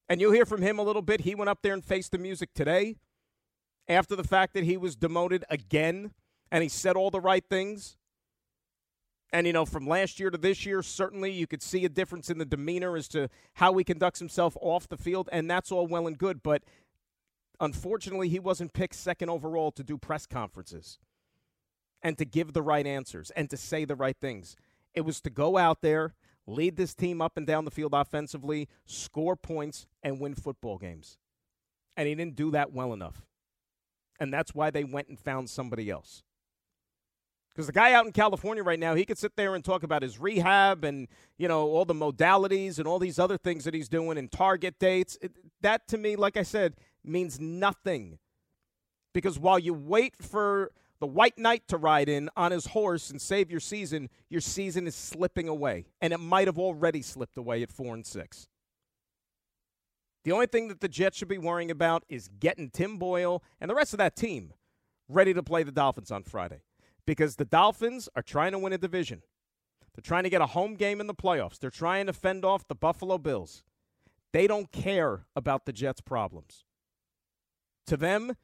And 0.08 0.22
you'll 0.22 0.34
hear 0.34 0.46
from 0.46 0.62
him 0.62 0.78
a 0.78 0.84
little 0.84 1.02
bit. 1.02 1.22
He 1.22 1.36
went 1.36 1.50
up 1.50 1.60
there 1.62 1.74
and 1.74 1.84
faced 1.84 2.12
the 2.12 2.18
music 2.18 2.54
today 2.54 2.98
after 3.88 4.16
the 4.16 4.24
fact 4.24 4.54
that 4.54 4.64
he 4.64 4.78
was 4.78 4.96
demoted 4.96 5.44
again 5.50 6.12
and 6.52 6.64
he 6.64 6.70
said 6.70 6.96
all 6.96 7.12
the 7.12 7.20
right 7.20 7.44
things. 7.50 7.98
And, 9.34 9.46
you 9.46 9.54
know, 9.54 9.66
from 9.66 9.88
last 9.88 10.20
year 10.20 10.30
to 10.30 10.38
this 10.38 10.66
year, 10.66 10.82
certainly 10.82 11.32
you 11.32 11.48
could 11.48 11.62
see 11.62 11.84
a 11.84 11.90
difference 11.90 12.30
in 12.30 12.38
the 12.38 12.46
demeanor 12.46 12.96
as 12.96 13.08
to 13.10 13.30
how 13.56 13.76
he 13.78 13.84
conducts 13.84 14.20
himself 14.20 14.56
off 14.62 14.88
the 14.88 14.98
field, 14.98 15.28
and 15.32 15.50
that's 15.50 15.72
all 15.72 15.88
well 15.88 16.08
and 16.08 16.18
good. 16.18 16.42
But 16.42 16.64
unfortunately, 17.60 18.30
he 18.30 18.40
wasn't 18.40 18.74
picked 18.74 18.96
second 18.96 19.30
overall 19.30 19.72
to 19.72 19.84
do 19.84 19.98
press 19.98 20.26
conferences 20.26 21.00
and 22.02 22.18
to 22.18 22.24
give 22.24 22.54
the 22.54 22.62
right 22.62 22.86
answers 22.86 23.32
and 23.32 23.50
to 23.50 23.58
say 23.58 23.84
the 23.84 23.96
right 23.96 24.16
things. 24.22 24.56
It 24.94 25.02
was 25.02 25.20
to 25.22 25.30
go 25.30 25.58
out 25.58 25.82
there, 25.82 26.14
lead 26.48 26.78
this 26.78 26.94
team 26.94 27.22
up 27.22 27.36
and 27.36 27.46
down 27.46 27.66
the 27.66 27.72
field 27.72 27.94
offensively, 27.94 28.70
score 28.86 29.36
points, 29.36 29.88
and 30.02 30.20
win 30.22 30.36
football 30.36 30.78
games. 30.78 31.18
And 31.98 32.08
he 32.08 32.16
didn't 32.16 32.36
do 32.36 32.52
that 32.52 32.72
well 32.72 32.94
enough. 32.94 33.26
And 34.20 34.34
that's 34.34 34.56
why 34.56 34.70
they 34.72 34.84
went 34.84 35.10
and 35.10 35.20
found 35.20 35.50
somebody 35.50 35.90
else. 35.90 36.24
Because 37.50 37.68
the 37.68 37.74
guy 37.74 37.94
out 37.94 38.06
in 38.06 38.12
California 38.12 38.64
right 38.64 38.80
now, 38.80 38.96
he 38.96 39.06
could 39.06 39.18
sit 39.18 39.38
there 39.38 39.56
and 39.56 39.64
talk 39.64 39.84
about 39.84 40.02
his 40.02 40.20
rehab 40.20 40.84
and, 40.84 41.08
you 41.38 41.48
know, 41.48 41.70
all 41.70 41.86
the 41.86 41.94
modalities 41.94 42.80
and 42.80 42.88
all 42.88 43.00
these 43.00 43.18
other 43.18 43.38
things 43.38 43.64
that 43.64 43.74
he's 43.74 43.88
doing 43.88 44.18
and 44.18 44.30
target 44.30 44.78
dates. 44.78 45.18
It, 45.22 45.32
that 45.62 45.88
to 45.88 45.98
me, 45.98 46.18
like 46.18 46.36
I 46.36 46.44
said, 46.44 46.76
means 47.02 47.40
nothing. 47.40 48.20
Because 49.14 49.40
while 49.40 49.58
you 49.58 49.74
wait 49.74 50.18
for 50.18 50.72
the 51.00 51.08
white 51.08 51.38
knight 51.38 51.66
to 51.70 51.78
ride 51.78 52.10
in 52.10 52.30
on 52.36 52.52
his 52.52 52.68
horse 52.68 53.10
and 53.10 53.22
save 53.22 53.50
your 53.50 53.62
season, 53.62 54.10
your 54.30 54.42
season 54.42 54.86
is 54.86 54.96
slipping 54.96 55.48
away. 55.48 55.86
And 56.02 56.12
it 56.12 56.20
might 56.20 56.48
have 56.48 56.60
already 56.60 57.02
slipped 57.02 57.38
away 57.38 57.64
at 57.64 57.72
four 57.72 57.94
and 57.94 58.06
six. 58.06 58.50
The 60.26 60.32
only 60.32 60.48
thing 60.48 60.70
that 60.70 60.82
the 60.82 60.90
Jets 60.90 61.18
should 61.18 61.28
be 61.28 61.38
worrying 61.38 61.70
about 61.70 62.04
is 62.10 62.30
getting 62.40 62.72
Tim 62.72 62.98
Boyle 62.98 63.44
and 63.62 63.70
the 63.70 63.76
rest 63.76 63.94
of 63.94 64.00
that 64.00 64.16
team 64.16 64.54
ready 65.08 65.36
to 65.36 65.44
play 65.44 65.62
the 65.62 65.72
Dolphins 65.72 66.10
on 66.12 66.24
Friday. 66.24 66.62
Because 67.06 67.36
the 67.36 67.46
Dolphins 67.46 68.10
are 68.16 68.24
trying 68.24 68.52
to 68.54 68.60
win 68.60 68.74
a 68.74 68.80
division. 68.80 69.22
They're 69.94 70.02
trying 70.02 70.24
to 70.24 70.32
get 70.32 70.42
a 70.42 70.48
home 70.48 70.74
game 70.74 71.00
in 71.00 71.06
the 71.06 71.14
playoffs. 71.14 71.60
They're 71.60 71.70
trying 71.70 72.08
to 72.08 72.14
fend 72.14 72.44
off 72.44 72.68
the 72.68 72.74
Buffalo 72.74 73.20
Bills. 73.20 73.64
They 74.34 74.48
don't 74.48 74.72
care 74.72 75.28
about 75.36 75.68
the 75.68 75.72
Jets' 75.72 76.02
problems. 76.02 76.66
To 77.86 77.96
them, 77.96 78.36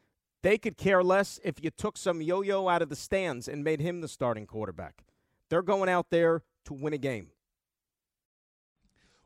they 0.43 0.59
could 0.59 0.77
care 0.77 1.03
less 1.03 1.39
if 1.43 1.63
you 1.63 1.71
took 1.71 1.97
some 1.97 2.21
yo 2.21 2.43
yo 2.43 2.69
out 2.69 2.83
of 2.83 2.89
the 2.89 2.95
stands 2.95 3.47
and 3.47 3.63
made 3.63 3.81
him 3.81 4.01
the 4.01 4.07
starting 4.07 4.45
quarterback. 4.45 5.03
They're 5.49 5.63
going 5.63 5.89
out 5.89 6.11
there 6.11 6.43
to 6.65 6.73
win 6.73 6.93
a 6.93 6.99
game. 6.99 7.31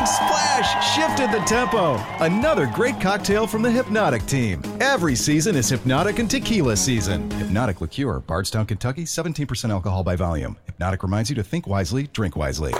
Playmaking 0.00 0.06
splash 0.06 0.94
shifted 0.94 1.30
the 1.30 1.44
tempo. 1.44 1.94
Another 2.24 2.66
great 2.66 3.00
cocktail 3.00 3.46
from 3.46 3.62
the 3.62 3.70
Hypnotic 3.70 4.24
team. 4.26 4.62
Every 4.80 5.14
season 5.14 5.56
is 5.56 5.68
Hypnotic 5.68 6.18
and 6.18 6.30
Tequila 6.30 6.76
season. 6.76 7.30
Hypnotic 7.32 7.80
Liqueur, 7.80 8.20
Bardstown, 8.20 8.66
Kentucky, 8.66 9.04
17% 9.04 9.70
alcohol 9.70 10.02
by 10.02 10.16
volume. 10.16 10.56
Hypnotic 10.66 11.02
reminds 11.02 11.30
you 11.30 11.36
to 11.36 11.42
think 11.42 11.66
wisely, 11.66 12.08
drink 12.12 12.36
wisely. 12.36 12.74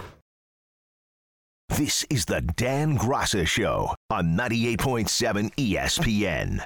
This 1.69 2.05
is 2.11 2.25
the 2.25 2.41
Dan 2.41 2.99
Graca 2.99 3.47
Show 3.47 3.95
on 4.11 4.37
98.7 4.37 5.55
ESPN. 5.55 6.65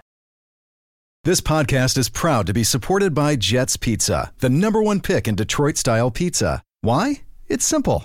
This 1.25 1.40
podcast 1.40 1.96
is 1.96 2.08
proud 2.08 2.46
to 2.46 2.52
be 2.52 2.64
supported 2.64 3.14
by 3.14 3.37
Jets 3.37 3.76
Pizza, 3.76 4.32
the 4.38 4.50
number 4.50 4.82
one 4.82 5.00
pick 5.00 5.26
in 5.26 5.34
Detroit 5.34 5.76
style 5.78 6.11
pizza. 6.11 6.62
Why? 6.82 7.23
It's 7.49 7.64
simple. 7.64 8.04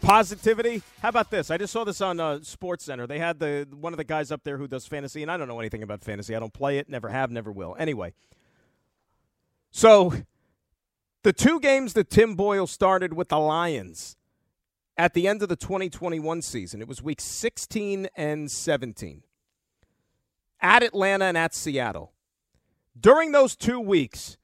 positivity? 0.00 0.82
How 1.02 1.08
about 1.08 1.30
this? 1.30 1.50
I 1.50 1.58
just 1.58 1.72
saw 1.72 1.84
this 1.84 2.00
on 2.00 2.20
uh, 2.20 2.40
Sports 2.42 2.84
Center. 2.84 3.06
They 3.06 3.18
had 3.18 3.38
the 3.38 3.66
one 3.70 3.92
of 3.92 3.96
the 3.96 4.04
guys 4.04 4.30
up 4.30 4.42
there 4.44 4.58
who 4.58 4.68
does 4.68 4.86
fantasy, 4.86 5.22
and 5.22 5.30
I 5.30 5.36
don't 5.36 5.48
know 5.48 5.60
anything 5.60 5.82
about 5.82 6.02
fantasy. 6.02 6.34
I 6.34 6.40
don't 6.40 6.52
play 6.52 6.78
it, 6.78 6.88
never 6.88 7.08
have, 7.08 7.30
never 7.30 7.52
will. 7.52 7.76
Anyway, 7.78 8.14
so 9.70 10.12
the 11.22 11.32
two 11.32 11.60
games 11.60 11.92
that 11.94 12.10
Tim 12.10 12.34
Boyle 12.34 12.66
started 12.66 13.12
with 13.12 13.28
the 13.28 13.38
Lions 13.38 14.16
at 14.96 15.12
the 15.12 15.28
end 15.28 15.42
of 15.42 15.48
the 15.48 15.56
2021 15.56 16.40
season, 16.42 16.80
it 16.80 16.88
was 16.88 17.02
week 17.02 17.20
16 17.20 18.08
and 18.16 18.50
17 18.50 19.22
at 20.60 20.82
Atlanta 20.82 21.26
and 21.26 21.36
at 21.36 21.54
Seattle. 21.54 22.12
During 22.98 23.32
those 23.32 23.56
two 23.56 23.78
weeks, 23.78 24.38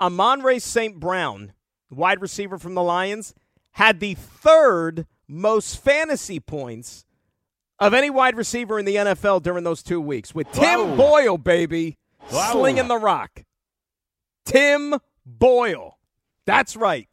Amon-Ra 0.00 0.58
St. 0.58 0.98
Brown, 0.98 1.52
wide 1.90 2.22
receiver 2.22 2.58
from 2.58 2.74
the 2.74 2.82
Lions, 2.82 3.34
had 3.72 4.00
the 4.00 4.14
third 4.14 5.06
most 5.26 5.82
fantasy 5.82 6.40
points 6.40 7.04
of 7.78 7.94
any 7.94 8.10
wide 8.10 8.36
receiver 8.36 8.78
in 8.78 8.84
the 8.84 8.96
NFL 8.96 9.42
during 9.42 9.64
those 9.64 9.82
two 9.82 10.00
weeks 10.00 10.34
with 10.34 10.50
Tim 10.52 10.90
Wow. 10.90 10.96
Boyle, 10.96 11.38
baby, 11.38 11.96
Wow. 12.32 12.52
slinging 12.52 12.88
the 12.88 12.96
rock. 12.98 13.44
Tim 14.44 14.94
Boyle. 15.24 15.98
That's 16.46 16.76
right. 16.76 17.08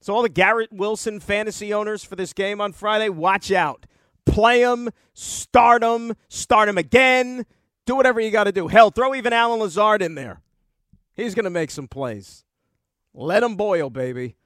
So, 0.00 0.14
all 0.14 0.22
the 0.22 0.28
Garrett 0.28 0.72
Wilson 0.72 1.18
fantasy 1.18 1.74
owners 1.74 2.04
for 2.04 2.14
this 2.14 2.32
game 2.32 2.60
on 2.60 2.72
Friday, 2.72 3.08
watch 3.08 3.50
out. 3.50 3.86
Play 4.24 4.60
him, 4.60 4.90
start 5.14 5.82
him, 5.82 6.14
start 6.28 6.68
him 6.68 6.78
again. 6.78 7.44
Do 7.86 7.96
whatever 7.96 8.20
you 8.20 8.30
got 8.30 8.44
to 8.44 8.52
do. 8.52 8.68
Hell, 8.68 8.90
throw 8.90 9.14
even 9.14 9.32
Allen 9.32 9.60
Lazard 9.60 10.02
in 10.02 10.14
there. 10.14 10.42
He's 11.14 11.34
going 11.34 11.44
to 11.44 11.50
make 11.50 11.70
some 11.70 11.88
plays. 11.88 12.44
Let 13.14 13.42
him 13.42 13.56
boil, 13.56 13.90
baby. 13.90 14.36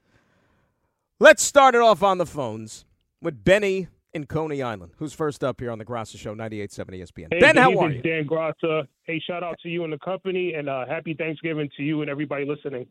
Let's 1.21 1.43
start 1.43 1.75
it 1.75 1.81
off 1.81 2.01
on 2.01 2.17
the 2.17 2.25
phones 2.25 2.83
with 3.21 3.43
Benny 3.43 3.89
in 4.11 4.25
Coney 4.25 4.63
Island, 4.63 4.93
who's 4.97 5.13
first 5.13 5.43
up 5.43 5.59
here 5.59 5.69
on 5.69 5.77
the 5.77 5.85
Graca 5.85 6.17
Show, 6.17 6.33
98.7 6.33 6.99
ESPN. 6.99 7.27
Hey, 7.31 7.39
ben, 7.39 7.57
how 7.57 7.77
are 7.77 7.91
you? 7.91 8.01
Dan 8.01 8.25
Graca. 8.25 8.87
Hey, 9.03 9.21
shout 9.27 9.43
out 9.43 9.55
to 9.61 9.69
you 9.69 9.83
and 9.83 9.93
the 9.93 9.99
company, 9.99 10.55
and 10.55 10.67
uh, 10.67 10.87
happy 10.87 11.13
Thanksgiving 11.13 11.69
to 11.77 11.83
you 11.83 12.01
and 12.01 12.09
everybody 12.09 12.45
listening. 12.45 12.87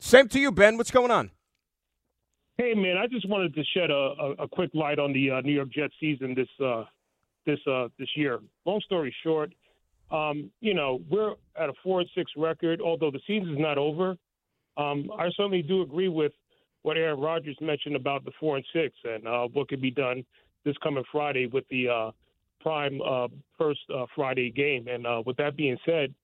Same 0.00 0.28
to 0.28 0.40
you, 0.40 0.50
Ben. 0.50 0.78
What's 0.78 0.90
going 0.90 1.10
on? 1.10 1.30
Hey, 2.56 2.72
man, 2.72 2.96
I 2.96 3.06
just 3.06 3.28
wanted 3.28 3.54
to 3.54 3.62
shed 3.76 3.90
a, 3.90 3.94
a, 3.94 4.30
a 4.44 4.48
quick 4.48 4.70
light 4.72 4.98
on 4.98 5.12
the 5.12 5.32
uh, 5.32 5.40
New 5.42 5.52
York 5.52 5.68
Jets 5.70 5.92
season 6.00 6.34
this 6.34 6.48
uh, 6.64 6.84
this 7.44 7.58
uh, 7.70 7.88
this 7.98 8.08
year. 8.16 8.40
Long 8.64 8.80
story 8.86 9.14
short, 9.22 9.52
um, 10.10 10.50
you 10.62 10.72
know 10.72 11.02
we're 11.10 11.32
at 11.60 11.68
a 11.68 11.74
four 11.82 12.00
and 12.00 12.08
six 12.14 12.32
record. 12.34 12.80
Although 12.80 13.10
the 13.10 13.20
season 13.26 13.52
is 13.52 13.60
not 13.60 13.76
over, 13.76 14.16
um, 14.78 15.10
I 15.18 15.28
certainly 15.36 15.60
do 15.60 15.82
agree 15.82 16.08
with 16.08 16.32
what 16.84 16.98
Aaron 16.98 17.18
Rodgers 17.18 17.56
mentioned 17.62 17.96
about 17.96 18.24
the 18.26 18.30
four 18.38 18.56
and 18.56 18.64
six 18.72 18.94
and 19.04 19.26
uh, 19.26 19.48
what 19.52 19.68
could 19.68 19.80
be 19.80 19.90
done 19.90 20.24
this 20.64 20.76
coming 20.82 21.02
Friday 21.10 21.46
with 21.46 21.64
the 21.70 21.88
uh, 21.88 22.10
prime 22.60 23.00
uh, 23.02 23.28
first 23.58 23.80
uh, 23.92 24.04
Friday 24.14 24.50
game. 24.50 24.86
And 24.86 25.06
uh, 25.06 25.22
with 25.24 25.38
that 25.38 25.56
being 25.56 25.78
said, 25.86 26.14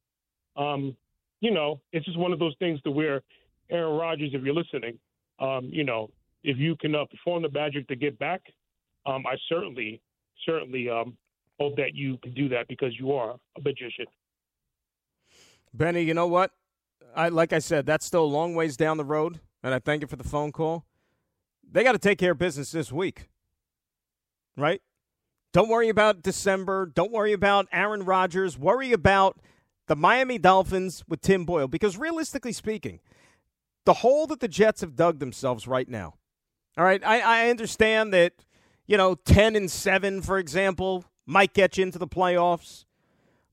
um, 0.57 0.95
you 1.41 1.51
know, 1.51 1.81
it's 1.93 2.05
just 2.05 2.19
one 2.19 2.33
of 2.33 2.39
those 2.39 2.55
things 2.59 2.81
to 2.83 2.91
where 2.91 3.23
Aaron 3.71 3.97
Rodgers, 3.97 4.31
if 4.35 4.43
you're 4.43 4.55
listening, 4.55 4.99
um, 5.39 5.71
you 5.73 5.83
know, 5.83 6.11
if 6.45 6.59
you 6.59 6.77
can 6.77 6.95
uh, 6.95 7.07
perform 7.07 7.43
the 7.43 7.51
magic 7.51 7.89
to 7.89 7.97
get 7.97 8.19
back, 8.19 8.43
um, 9.07 9.25
I 9.27 9.37
certainly, 9.49 10.03
certainly 10.45 10.91
um, 10.91 11.17
hope 11.59 11.77
that 11.77 11.95
you 11.95 12.19
can 12.19 12.35
do 12.35 12.51
that 12.51 12.69
because 12.69 12.93
you 12.99 13.13
are 13.13 13.31
a 13.31 13.61
magician. 13.63 14.07
Benny, 15.73 16.03
you 16.03 16.13
know 16.13 16.27
what? 16.27 16.51
I 17.17 17.31
like 17.31 17.55
I 17.55 17.61
said, 17.61 17.87
that's 17.87 18.05
still 18.05 18.25
a 18.25 18.27
long 18.27 18.55
ways 18.55 18.77
down 18.77 18.99
the 18.99 19.05
road, 19.05 19.41
and 19.63 19.75
I 19.75 19.79
thank 19.79 20.03
you 20.03 20.09
for 20.09 20.17
the 20.17 20.25
phone 20.25 20.53
call. 20.53 20.85
They 21.71 21.85
got 21.85 21.93
to 21.93 21.99
take 21.99 22.19
care 22.19 22.33
of 22.33 22.39
business 22.39 22.73
this 22.73 22.91
week, 22.91 23.29
right? 24.57 24.83
Don't 25.53 25.69
worry 25.69 25.89
about 25.89 26.23
December. 26.23 26.87
Don't 26.87 27.13
worry 27.13 27.33
about 27.33 27.67
Aaron 27.73 28.05
Rodgers. 28.05 28.59
Worry 28.59 28.93
about 28.93 29.41
the 29.87 29.97
Miami 29.97 30.39
Dolphins 30.39 31.03
with 31.09 31.21
Tim 31.21 31.45
Boyle, 31.45 31.69
because 31.69 31.99
realistically 31.99 32.53
speaking, 32.53 33.01
the 33.85 33.95
hole 33.95 34.27
that 34.29 34.41
the 34.41 34.49
Jets 34.49 34.83
have 34.83 34.95
dug 34.95 35.19
themselves 35.19 35.67
right 35.67 35.89
now. 35.89 36.15
All 36.77 36.85
right, 36.85 37.05
I, 37.05 37.21
I 37.21 37.51
understand 37.51 38.13
that 38.15 38.33
you 38.87 38.97
know 38.97 39.17
ten 39.17 39.57
and 39.57 39.71
seven, 39.71 40.23
for 40.23 40.39
example, 40.39 41.05
might 41.27 41.55
get 41.55 41.77
you 41.77 41.83
into 41.83 41.99
the 41.99 42.07
playoffs. 42.07 42.85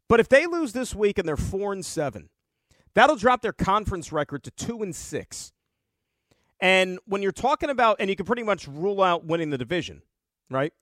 But 0.08 0.20
if 0.20 0.30
they 0.30 0.46
lose 0.46 0.74
this 0.74 0.96
week 0.96 1.18
and 1.18 1.28
they're 1.28 1.36
four 1.36 1.74
and 1.74 1.86
seven, 1.86 2.30
that'll 2.94 3.16
drop 3.16 3.42
their 3.42 3.54
conference 3.54 4.12
record 4.12 4.44
to 4.44 4.52
two 4.52 4.82
and 4.82 4.96
six. 4.96 5.52
And 6.60 7.00
when 7.06 7.22
you're 7.22 7.32
talking 7.32 7.70
about, 7.70 7.98
and 8.00 8.10
you 8.10 8.16
can 8.16 8.26
pretty 8.26 8.44
much 8.44 8.68
rule 8.68 9.02
out 9.04 9.26
winning 9.26 9.52
the 9.52 9.58
division, 9.58 10.02
right? 10.50 10.74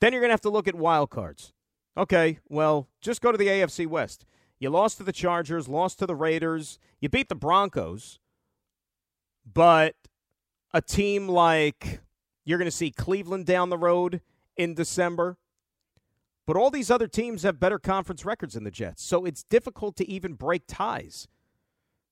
Then 0.00 0.12
you're 0.12 0.20
going 0.20 0.30
to 0.30 0.34
have 0.34 0.40
to 0.42 0.50
look 0.50 0.66
at 0.66 0.74
wild 0.74 1.10
cards. 1.10 1.52
Okay, 1.96 2.38
well, 2.48 2.88
just 3.00 3.20
go 3.20 3.32
to 3.32 3.38
the 3.38 3.48
AFC 3.48 3.86
West. 3.86 4.24
You 4.58 4.70
lost 4.70 4.98
to 4.98 5.02
the 5.02 5.12
Chargers, 5.12 5.68
lost 5.68 5.98
to 5.98 6.06
the 6.06 6.14
Raiders, 6.14 6.78
you 7.00 7.08
beat 7.08 7.28
the 7.28 7.34
Broncos, 7.34 8.18
but 9.50 9.94
a 10.72 10.80
team 10.80 11.28
like 11.28 12.00
you're 12.44 12.58
going 12.58 12.66
to 12.66 12.76
see 12.76 12.90
Cleveland 12.90 13.46
down 13.46 13.70
the 13.70 13.78
road 13.78 14.20
in 14.56 14.74
December. 14.74 15.38
But 16.46 16.56
all 16.56 16.70
these 16.70 16.90
other 16.90 17.06
teams 17.06 17.42
have 17.42 17.60
better 17.60 17.78
conference 17.78 18.24
records 18.24 18.54
than 18.54 18.64
the 18.64 18.70
Jets. 18.70 19.02
So 19.02 19.24
it's 19.24 19.42
difficult 19.44 19.96
to 19.96 20.08
even 20.08 20.34
break 20.34 20.62
ties. 20.66 21.28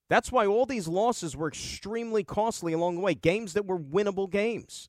That's 0.09 0.33
why 0.33 0.47
all 0.47 0.65
these 0.65 0.89
losses 0.89 1.37
were 1.37 1.49
extremely 1.49 2.25
costly 2.25 2.73
along 2.73 2.97
the 2.97 3.01
way, 3.03 3.15
games 3.15 3.53
that 3.53 3.67
were 3.67 3.79
winnable 3.79 4.31
games. 4.31 4.89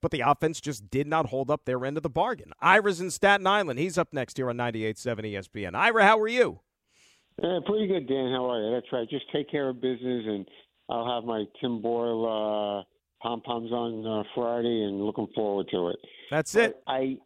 But 0.00 0.10
the 0.10 0.20
offense 0.20 0.60
just 0.60 0.90
did 0.90 1.06
not 1.06 1.26
hold 1.26 1.50
up 1.50 1.64
their 1.64 1.84
end 1.86 1.96
of 1.96 2.02
the 2.02 2.10
bargain. 2.10 2.52
Ira's 2.60 3.00
in 3.00 3.10
Staten 3.10 3.46
Island. 3.46 3.78
He's 3.78 3.96
up 3.96 4.12
next 4.12 4.36
here 4.36 4.50
on 4.50 4.56
98.7 4.56 5.32
ESPN. 5.32 5.74
Ira, 5.74 6.04
how 6.04 6.18
are 6.18 6.28
you? 6.28 6.60
Yeah, 7.40 7.60
pretty 7.64 7.86
good, 7.86 8.08
Dan. 8.08 8.32
How 8.32 8.50
are 8.50 8.62
you? 8.62 8.74
That's 8.74 8.92
right. 8.92 9.08
Just 9.08 9.24
take 9.32 9.50
care 9.50 9.68
of 9.68 9.80
business, 9.80 10.24
and 10.26 10.46
I'll 10.90 11.08
have 11.08 11.24
my 11.24 11.44
Tim 11.60 11.80
Boyle 11.80 12.26
uh, 12.26 12.84
pom 13.22 13.40
poms 13.40 13.72
on 13.72 14.06
uh, 14.06 14.22
Friday, 14.34 14.84
and 14.84 15.00
looking 15.00 15.28
forward 15.34 15.68
to 15.70 15.88
it. 15.88 15.96
That's 16.30 16.54
it. 16.54 16.76
But 16.84 16.92
I 16.92 17.16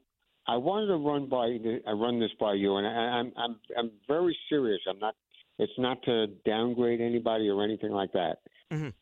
I 0.47 0.57
wanted 0.57 0.87
to 0.89 0.97
run 0.97 1.29
by 1.29 1.59
I 1.89 1.93
run 1.93 2.21
this 2.21 2.31
by 2.39 2.55
you, 2.55 2.77
and 2.77 2.87
I, 2.87 2.91
I'm 2.91 3.33
I'm 3.37 3.57
I'm 3.77 3.91
very 4.07 4.37
serious. 4.49 4.81
I'm 4.89 4.99
not. 4.99 5.15
It's 5.59 5.79
not 5.79 6.03
to 6.03 6.27
downgrade 6.45 7.01
anybody 7.01 7.49
or 7.49 7.63
anything 7.65 7.93
like 7.93 8.13
that. 8.13 8.41
Mhm. 8.71 8.93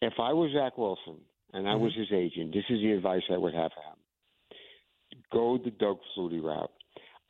If 0.00 0.18
I 0.18 0.32
was 0.32 0.52
Zach 0.52 0.78
Wilson 0.78 1.24
and 1.52 1.68
I 1.68 1.74
was 1.74 1.94
his 1.94 2.12
agent, 2.12 2.52
this 2.52 2.64
is 2.68 2.80
the 2.80 2.92
advice 2.92 3.22
I 3.30 3.36
would 3.36 3.54
have 3.54 3.72
for 3.72 3.82
him: 3.82 3.98
go 5.30 5.58
the 5.58 5.70
Doug 5.70 6.00
Flutie 6.14 6.42
route. 6.42 6.72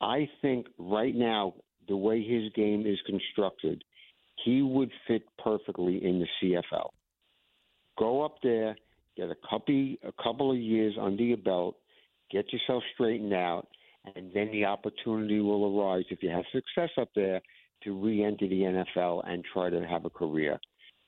I 0.01 0.29
think 0.41 0.67
right 0.77 1.15
now 1.15 1.55
the 1.87 1.97
way 1.97 2.21
his 2.21 2.51
game 2.53 2.85
is 2.85 3.01
constructed, 3.01 3.83
he 4.43 4.61
would 4.61 4.91
fit 5.07 5.23
perfectly 5.37 6.03
in 6.03 6.19
the 6.19 6.27
CFL. 6.39 6.93
Go 7.97 8.23
up 8.23 8.41
there, 8.41 8.75
get 9.15 9.29
a 9.29 9.35
couple 9.49 9.95
a 10.03 10.11
couple 10.23 10.51
of 10.51 10.57
years 10.57 10.97
under 10.99 11.23
your 11.23 11.37
belt, 11.37 11.77
get 12.29 12.51
yourself 12.51 12.83
straightened 12.93 13.33
out, 13.33 13.67
and 14.15 14.31
then 14.33 14.51
the 14.51 14.65
opportunity 14.65 15.39
will 15.39 15.79
arise 15.79 16.05
if 16.09 16.21
you 16.23 16.29
have 16.29 16.45
success 16.51 16.89
up 16.97 17.09
there 17.15 17.41
to 17.83 17.93
re-enter 17.93 18.47
the 18.47 18.61
NFL 18.61 19.27
and 19.27 19.43
try 19.53 19.69
to 19.69 19.85
have 19.85 20.05
a 20.05 20.09
career. 20.09 20.59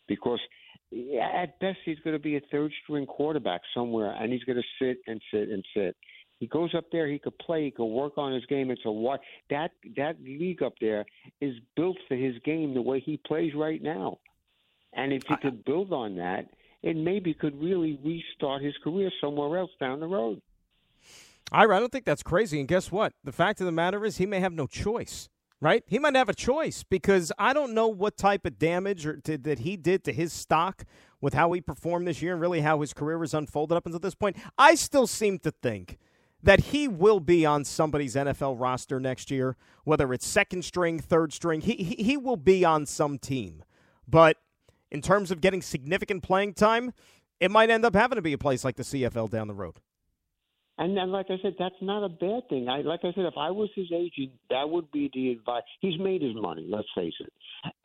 Because 0.08 0.40
at 1.22 1.60
best 1.60 1.80
he's 1.86 2.00
going 2.00 2.16
to 2.16 2.22
be 2.22 2.38
a 2.38 2.42
third 2.52 2.72
string 2.84 3.06
quarterback 3.06 3.62
somewhere, 3.74 4.16
and 4.20 4.32
he's 4.32 4.44
going 4.44 4.58
to 4.58 4.64
sit 4.80 4.98
and 5.08 5.22
sit 5.32 5.50
and 5.50 5.64
sit. 5.76 5.96
He 6.40 6.48
goes 6.48 6.76
up 6.76 6.86
there, 6.92 7.08
he 7.08 7.18
could 7.18 7.38
play, 7.40 7.66
he 7.66 7.72
could 7.72 7.86
work 7.86 8.18
on 8.18 8.34
his 8.34 8.46
game. 8.48 8.70
It's 8.70 8.82
a 8.86 8.92
what 8.92 9.22
that 9.50 9.72
that 9.96 10.18
league 10.22 10.62
up 10.62 10.74
there 10.82 11.06
is 11.40 11.56
built 11.78 11.98
for 12.08 12.16
his 12.16 12.36
game 12.44 12.74
the 12.74 12.82
way 12.82 13.00
he 13.00 13.18
plays 13.26 13.54
right 13.56 13.82
now. 13.82 14.20
And 14.94 15.14
if 15.14 15.24
he 15.28 15.36
could 15.38 15.64
build 15.66 15.94
on 15.94 16.18
that, 16.18 16.50
it 16.84 16.96
maybe 16.96 17.34
could 17.34 17.60
really 17.62 18.00
restart 18.04 18.62
his 18.62 18.76
career 18.84 19.12
somewhere 19.22 19.58
else 19.58 19.72
down 19.80 20.00
the 20.00 20.08
road. 20.08 20.42
Ira, 21.52 21.78
I 21.78 21.80
don't 21.80 21.92
think 21.92 22.06
that's 22.06 22.24
crazy. 22.24 22.60
And 22.60 22.68
guess 22.68 22.92
what? 22.92 23.14
The 23.24 23.32
fact 23.32 23.60
of 23.60 23.66
the 23.66 23.72
matter 23.72 24.06
is, 24.06 24.18
he 24.18 24.26
may 24.26 24.40
have 24.40 24.54
no 24.54 24.68
choice, 24.68 25.30
right? 25.66 25.84
He 25.88 25.98
might 25.98 26.16
have 26.16 26.30
a 26.30 26.34
choice 26.36 26.84
because 26.84 27.32
I 27.40 27.52
don't 27.52 27.74
know 27.74 27.88
what 27.88 28.18
type 28.18 28.46
of 28.46 28.60
damage 28.60 29.08
or 29.08 29.18
to, 29.22 29.36
that 29.40 29.60
he 29.60 29.76
did 29.76 30.04
to 30.04 30.14
his 30.14 30.32
stock 30.32 30.86
with 31.20 31.34
how 31.34 31.52
he 31.54 31.60
performed 31.60 32.08
this 32.08 32.22
year 32.22 32.34
and 32.34 32.42
really 32.42 32.62
how 32.62 32.82
his 32.82 32.94
career 32.94 33.18
has 33.22 33.34
unfolded 33.34 33.76
up 33.76 33.88
until 33.88 34.00
this 34.00 34.14
point. 34.14 34.38
I 34.60 34.76
still 34.76 35.08
seem 35.08 35.40
to 35.40 35.50
think 35.50 35.98
that 36.44 36.66
he 36.66 36.88
will 36.88 37.20
be 37.20 37.48
on 37.48 37.66
somebody's 37.66 38.14
NFL 38.14 38.60
roster 38.60 39.00
next 39.00 39.32
year, 39.32 39.58
whether 39.86 40.14
it's 40.14 40.28
second 40.28 40.64
string, 40.64 41.00
third 41.00 41.34
string. 41.34 41.62
He, 41.62 41.78
he, 41.78 42.04
he 42.04 42.16
will 42.16 42.38
be 42.38 42.64
on 42.64 42.86
some 42.86 43.18
team. 43.18 43.64
But 44.08 44.38
in 44.92 45.02
terms 45.02 45.32
of 45.32 45.42
getting 45.42 45.64
significant 45.64 46.22
playing 46.22 46.54
time, 46.54 46.94
it 47.40 47.50
might 47.50 47.72
end 47.72 47.86
up 47.86 47.96
having 47.96 48.18
to 48.18 48.22
be 48.22 48.34
a 48.34 48.38
place 48.38 48.64
like 48.64 48.76
the 48.76 48.84
CFL 48.84 49.32
down 49.32 49.48
the 49.48 49.56
road. 49.56 49.80
And 50.78 50.96
then, 50.96 51.12
like 51.12 51.28
I 51.30 51.38
said, 51.42 51.56
that's 51.58 51.76
not 51.82 52.04
a 52.04 52.10
bad 52.10 52.50
thing. 52.50 52.68
I 52.68 52.82
like 52.82 53.02
I 53.04 53.14
said, 53.14 53.26
if 53.26 53.38
I 53.38 53.50
was 53.50 53.70
his 53.76 53.92
agent, 53.94 54.32
that 54.50 54.70
would 54.70 54.92
be 54.92 55.10
the 55.14 55.32
advice. 55.32 55.64
He's 55.80 55.98
made 56.00 56.22
his 56.22 56.36
money. 56.36 56.66
Let's 56.70 56.88
face 56.96 57.14
it. 57.20 57.32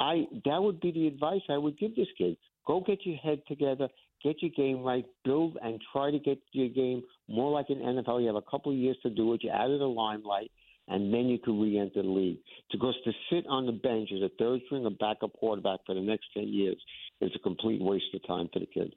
I 0.01 0.25
that 0.45 0.61
would 0.61 0.81
be 0.81 0.91
the 0.91 1.07
advice 1.07 1.43
I 1.49 1.59
would 1.59 1.79
give 1.79 1.95
this 1.95 2.09
kid. 2.19 2.37
Go 2.67 2.81
get 2.81 3.07
your 3.07 3.17
head 3.17 3.43
together, 3.47 3.89
get 4.23 4.43
your 4.43 4.51
game 4.51 4.83
right, 4.83 5.05
build 5.25 5.57
and 5.63 5.81
try 5.93 6.11
to 6.11 6.19
get 6.19 6.39
your 6.53 6.69
game 6.69 7.03
more 7.29 7.51
like 7.53 7.67
an 7.69 7.79
NFL. 7.79 8.21
You 8.21 8.27
have 8.27 8.37
a 8.37 8.51
couple 8.51 8.73
of 8.73 8.79
years 8.79 8.97
to 9.03 9.11
do 9.11 9.33
it. 9.35 9.45
You're 9.45 9.55
out 9.55 9.71
of 9.71 9.79
the 9.79 9.87
limelight, 9.87 10.51
and 10.89 11.15
then 11.15 11.27
you 11.27 11.39
can 11.39 11.61
re-enter 11.61 12.03
the 12.03 12.09
league. 12.09 12.39
Because 12.73 12.95
to 13.05 13.13
sit 13.31 13.45
on 13.49 13.67
the 13.67 13.73
bench 13.73 14.11
as 14.15 14.23
a 14.23 14.31
third 14.39 14.61
string 14.67 14.85
or 14.85 14.91
backup 14.91 15.33
quarterback 15.35 15.81
for 15.87 15.95
the 15.95 16.01
next 16.01 16.27
ten 16.35 16.49
years 16.49 16.77
is 17.21 17.31
a 17.37 17.39
complete 17.39 17.81
waste 17.81 18.13
of 18.15 18.27
time 18.27 18.49
for 18.53 18.59
the 18.59 18.67
kid. 18.67 18.95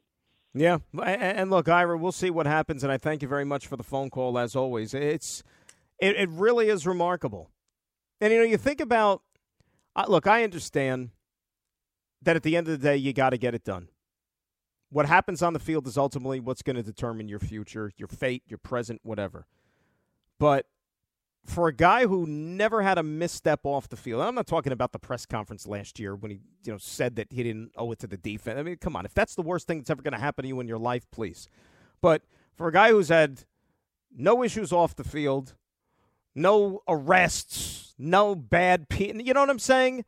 Yeah, 0.56 0.78
and 1.02 1.50
look, 1.50 1.68
Ira, 1.68 1.98
we'll 1.98 2.12
see 2.12 2.30
what 2.30 2.46
happens, 2.46 2.84
and 2.84 2.92
I 2.92 2.98
thank 2.98 3.24
you 3.24 3.28
very 3.28 3.46
much 3.46 3.66
for 3.66 3.76
the 3.76 3.84
phone 3.84 4.12
call 4.12 4.38
as 4.38 4.56
always. 4.56 4.94
It's 4.94 5.44
it, 6.00 6.16
it 6.16 6.30
really 6.30 6.70
is 6.70 6.86
remarkable, 6.86 7.50
and 8.22 8.32
you 8.32 8.40
know, 8.40 8.46
you 8.46 8.58
think 8.58 8.80
about. 8.80 9.24
Uh, 9.96 10.06
look, 10.08 10.28
I 10.28 10.44
understand 10.44 11.10
that 12.22 12.36
at 12.36 12.44
the 12.44 12.56
end 12.56 12.68
of 12.68 12.80
the 12.80 12.84
day, 12.88 12.98
you 12.98 13.14
got 13.14 13.32
to 13.32 13.38
get 13.38 13.56
it 13.56 13.64
done. 13.64 13.90
What 14.90 15.08
happens 15.08 15.42
on 15.42 15.54
the 15.54 15.60
field 15.60 15.88
is 15.88 15.98
ultimately 15.98 16.40
what's 16.40 16.62
going 16.62 16.76
to 16.76 16.84
determine 16.84 17.28
your 17.28 17.40
future, 17.40 17.92
your 17.98 18.08
fate, 18.08 18.44
your 18.48 18.60
present, 18.60 19.02
whatever. 19.04 19.48
But 20.40 20.68
for 21.46 21.68
a 21.68 21.74
guy 21.74 22.06
who 22.06 22.26
never 22.26 22.82
had 22.82 22.98
a 22.98 23.04
misstep 23.04 23.62
off 23.64 23.90
the 23.90 23.98
field, 23.98 24.22
I'm 24.22 24.36
not 24.36 24.48
talking 24.48 24.72
about 24.72 24.92
the 24.94 25.00
press 25.00 25.26
conference 25.26 25.68
last 25.68 26.00
year 26.00 26.16
when 26.16 26.32
he, 26.32 26.40
you 26.64 26.72
know, 26.72 26.78
said 26.78 27.18
that 27.18 27.28
he 27.32 27.44
didn't 27.44 27.72
owe 27.78 27.92
it 27.92 28.00
to 28.00 28.08
the 28.08 28.18
defense. 28.18 28.58
I 28.58 28.64
mean, 28.64 28.78
come 28.78 28.96
on, 28.96 29.06
if 29.06 29.14
that's 29.14 29.36
the 29.36 29.42
worst 29.42 29.68
thing 29.68 29.80
that's 29.80 29.90
ever 29.90 30.02
going 30.02 30.14
to 30.14 30.20
happen 30.20 30.44
to 30.44 30.48
you 30.48 30.60
in 30.62 30.68
your 30.68 30.78
life, 30.78 31.06
please. 31.12 31.48
But 32.02 32.22
for 32.56 32.68
a 32.68 32.72
guy 32.72 32.92
who's 32.92 33.10
had 33.10 33.44
no 34.16 34.44
issues 34.44 34.72
off 34.72 34.96
the 34.96 35.04
field, 35.04 35.56
no 36.34 36.82
arrests, 36.88 37.94
no 37.98 38.36
bad. 38.36 38.90
Pe- 38.90 39.14
you 39.14 39.34
know 39.34 39.42
what 39.42 39.50
I'm 39.50 39.60
saying? 39.60 40.06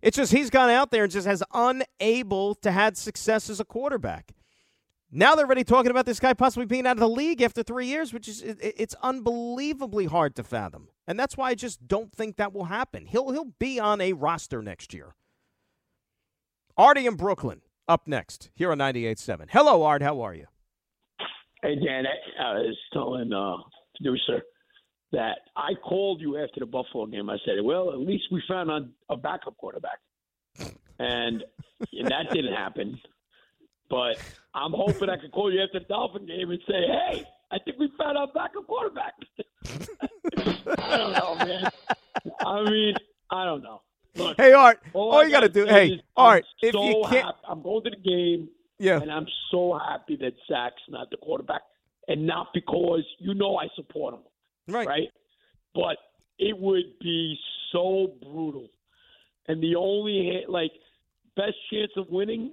It's 0.00 0.16
just 0.16 0.32
he's 0.32 0.50
gone 0.50 0.70
out 0.70 0.90
there 0.90 1.04
and 1.04 1.12
just 1.12 1.26
has 1.28 1.44
unable 1.54 2.56
to 2.56 2.72
had 2.72 2.96
success 2.96 3.48
as 3.48 3.60
a 3.60 3.64
quarterback. 3.64 4.32
Now 5.14 5.34
they're 5.34 5.44
already 5.44 5.62
talking 5.62 5.90
about 5.90 6.06
this 6.06 6.18
guy 6.18 6.32
possibly 6.32 6.64
being 6.64 6.86
out 6.86 6.96
of 6.96 7.00
the 7.00 7.08
league 7.08 7.42
after 7.42 7.62
three 7.62 7.86
years, 7.86 8.14
which 8.14 8.28
is 8.28 8.40
it, 8.40 8.56
it's 8.60 8.94
unbelievably 9.02 10.06
hard 10.06 10.34
to 10.36 10.42
fathom, 10.42 10.88
and 11.06 11.20
that's 11.20 11.36
why 11.36 11.50
I 11.50 11.54
just 11.54 11.86
don't 11.86 12.10
think 12.10 12.36
that 12.36 12.54
will 12.54 12.64
happen. 12.64 13.04
He'll 13.04 13.30
he'll 13.30 13.52
be 13.58 13.78
on 13.78 14.00
a 14.00 14.14
roster 14.14 14.62
next 14.62 14.94
year. 14.94 15.14
Artie 16.78 17.06
in 17.06 17.16
Brooklyn 17.16 17.60
up 17.86 18.08
next 18.08 18.50
here 18.54 18.72
on 18.72 18.78
98.7. 18.78 19.48
Hello, 19.50 19.82
Art. 19.82 20.02
How 20.02 20.22
are 20.22 20.34
you? 20.34 20.46
Hey, 21.62 21.74
Dan. 21.76 22.04
I 22.40 22.54
was 22.54 22.76
telling 22.94 23.32
uh, 23.32 23.56
producer 23.96 24.42
that 25.12 25.40
I 25.54 25.74
called 25.74 26.20
you 26.20 26.38
after 26.38 26.60
the 26.60 26.66
Buffalo 26.66 27.06
game. 27.06 27.28
I 27.28 27.36
said, 27.44 27.56
well, 27.62 27.92
at 27.92 27.98
least 27.98 28.24
we 28.32 28.42
found 28.48 28.70
a 29.10 29.16
backup 29.16 29.56
quarterback. 29.58 29.98
And, 30.98 31.44
and 31.92 32.08
that 32.08 32.30
didn't 32.32 32.54
happen. 32.54 32.98
But 33.92 34.16
I'm 34.54 34.72
hoping 34.72 35.10
I 35.10 35.18
can 35.18 35.30
call 35.30 35.52
you 35.52 35.60
after 35.62 35.78
the 35.78 35.84
Dolphin 35.84 36.24
game 36.24 36.50
and 36.50 36.58
say, 36.66 36.86
hey, 36.86 37.24
I 37.50 37.58
think 37.58 37.78
we 37.78 37.92
found 37.98 38.16
our 38.16 38.26
backup 38.28 38.66
quarterback. 38.66 39.12
I 40.78 40.96
don't 40.96 41.12
know, 41.12 41.34
man. 41.34 41.70
I 42.40 42.70
mean, 42.70 42.94
I 43.30 43.44
don't 43.44 43.62
know. 43.62 43.82
Look, 44.14 44.38
hey, 44.38 44.54
Art. 44.54 44.80
all, 44.94 45.10
all 45.10 45.24
you 45.24 45.30
got 45.30 45.40
to 45.40 45.50
do, 45.50 45.66
hey, 45.66 46.02
Art, 46.16 46.46
I'm 46.62 46.68
if 46.68 46.72
so 46.72 46.84
you 46.88 47.04
can't. 47.10 47.26
Happy. 47.26 47.38
I'm 47.46 47.62
going 47.62 47.84
to 47.84 47.90
the 47.90 47.96
game. 47.96 48.48
Yeah. 48.78 48.98
And 48.98 49.12
I'm 49.12 49.26
so 49.50 49.78
happy 49.78 50.16
that 50.22 50.32
Zach's 50.50 50.80
not 50.88 51.10
the 51.10 51.18
quarterback. 51.18 51.60
And 52.08 52.26
not 52.26 52.46
because, 52.54 53.04
you 53.18 53.34
know, 53.34 53.58
I 53.58 53.68
support 53.76 54.14
him. 54.14 54.20
Right. 54.68 54.88
Right. 54.88 55.08
But 55.74 55.98
it 56.38 56.56
would 56.58 56.98
be 56.98 57.38
so 57.72 58.14
brutal. 58.22 58.70
And 59.48 59.62
the 59.62 59.76
only, 59.76 60.44
like, 60.48 60.72
best 61.36 61.56
chance 61.70 61.92
of 61.98 62.08
winning 62.08 62.52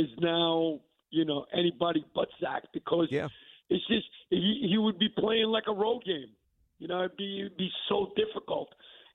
is 0.00 0.08
now, 0.20 0.80
you 1.10 1.24
know, 1.24 1.44
anybody 1.52 2.04
but 2.14 2.28
Zach 2.40 2.64
because 2.72 3.08
yeah. 3.10 3.28
it's 3.68 3.86
just 3.86 4.06
he, 4.30 4.68
he 4.70 4.78
would 4.78 4.98
be 4.98 5.08
playing 5.08 5.46
like 5.46 5.64
a 5.68 5.72
road 5.72 6.02
game. 6.04 6.30
You 6.78 6.88
know, 6.88 7.00
it'd 7.00 7.16
be 7.16 7.40
it'd 7.40 7.56
be 7.56 7.70
so 7.88 8.12
difficult. 8.16 8.68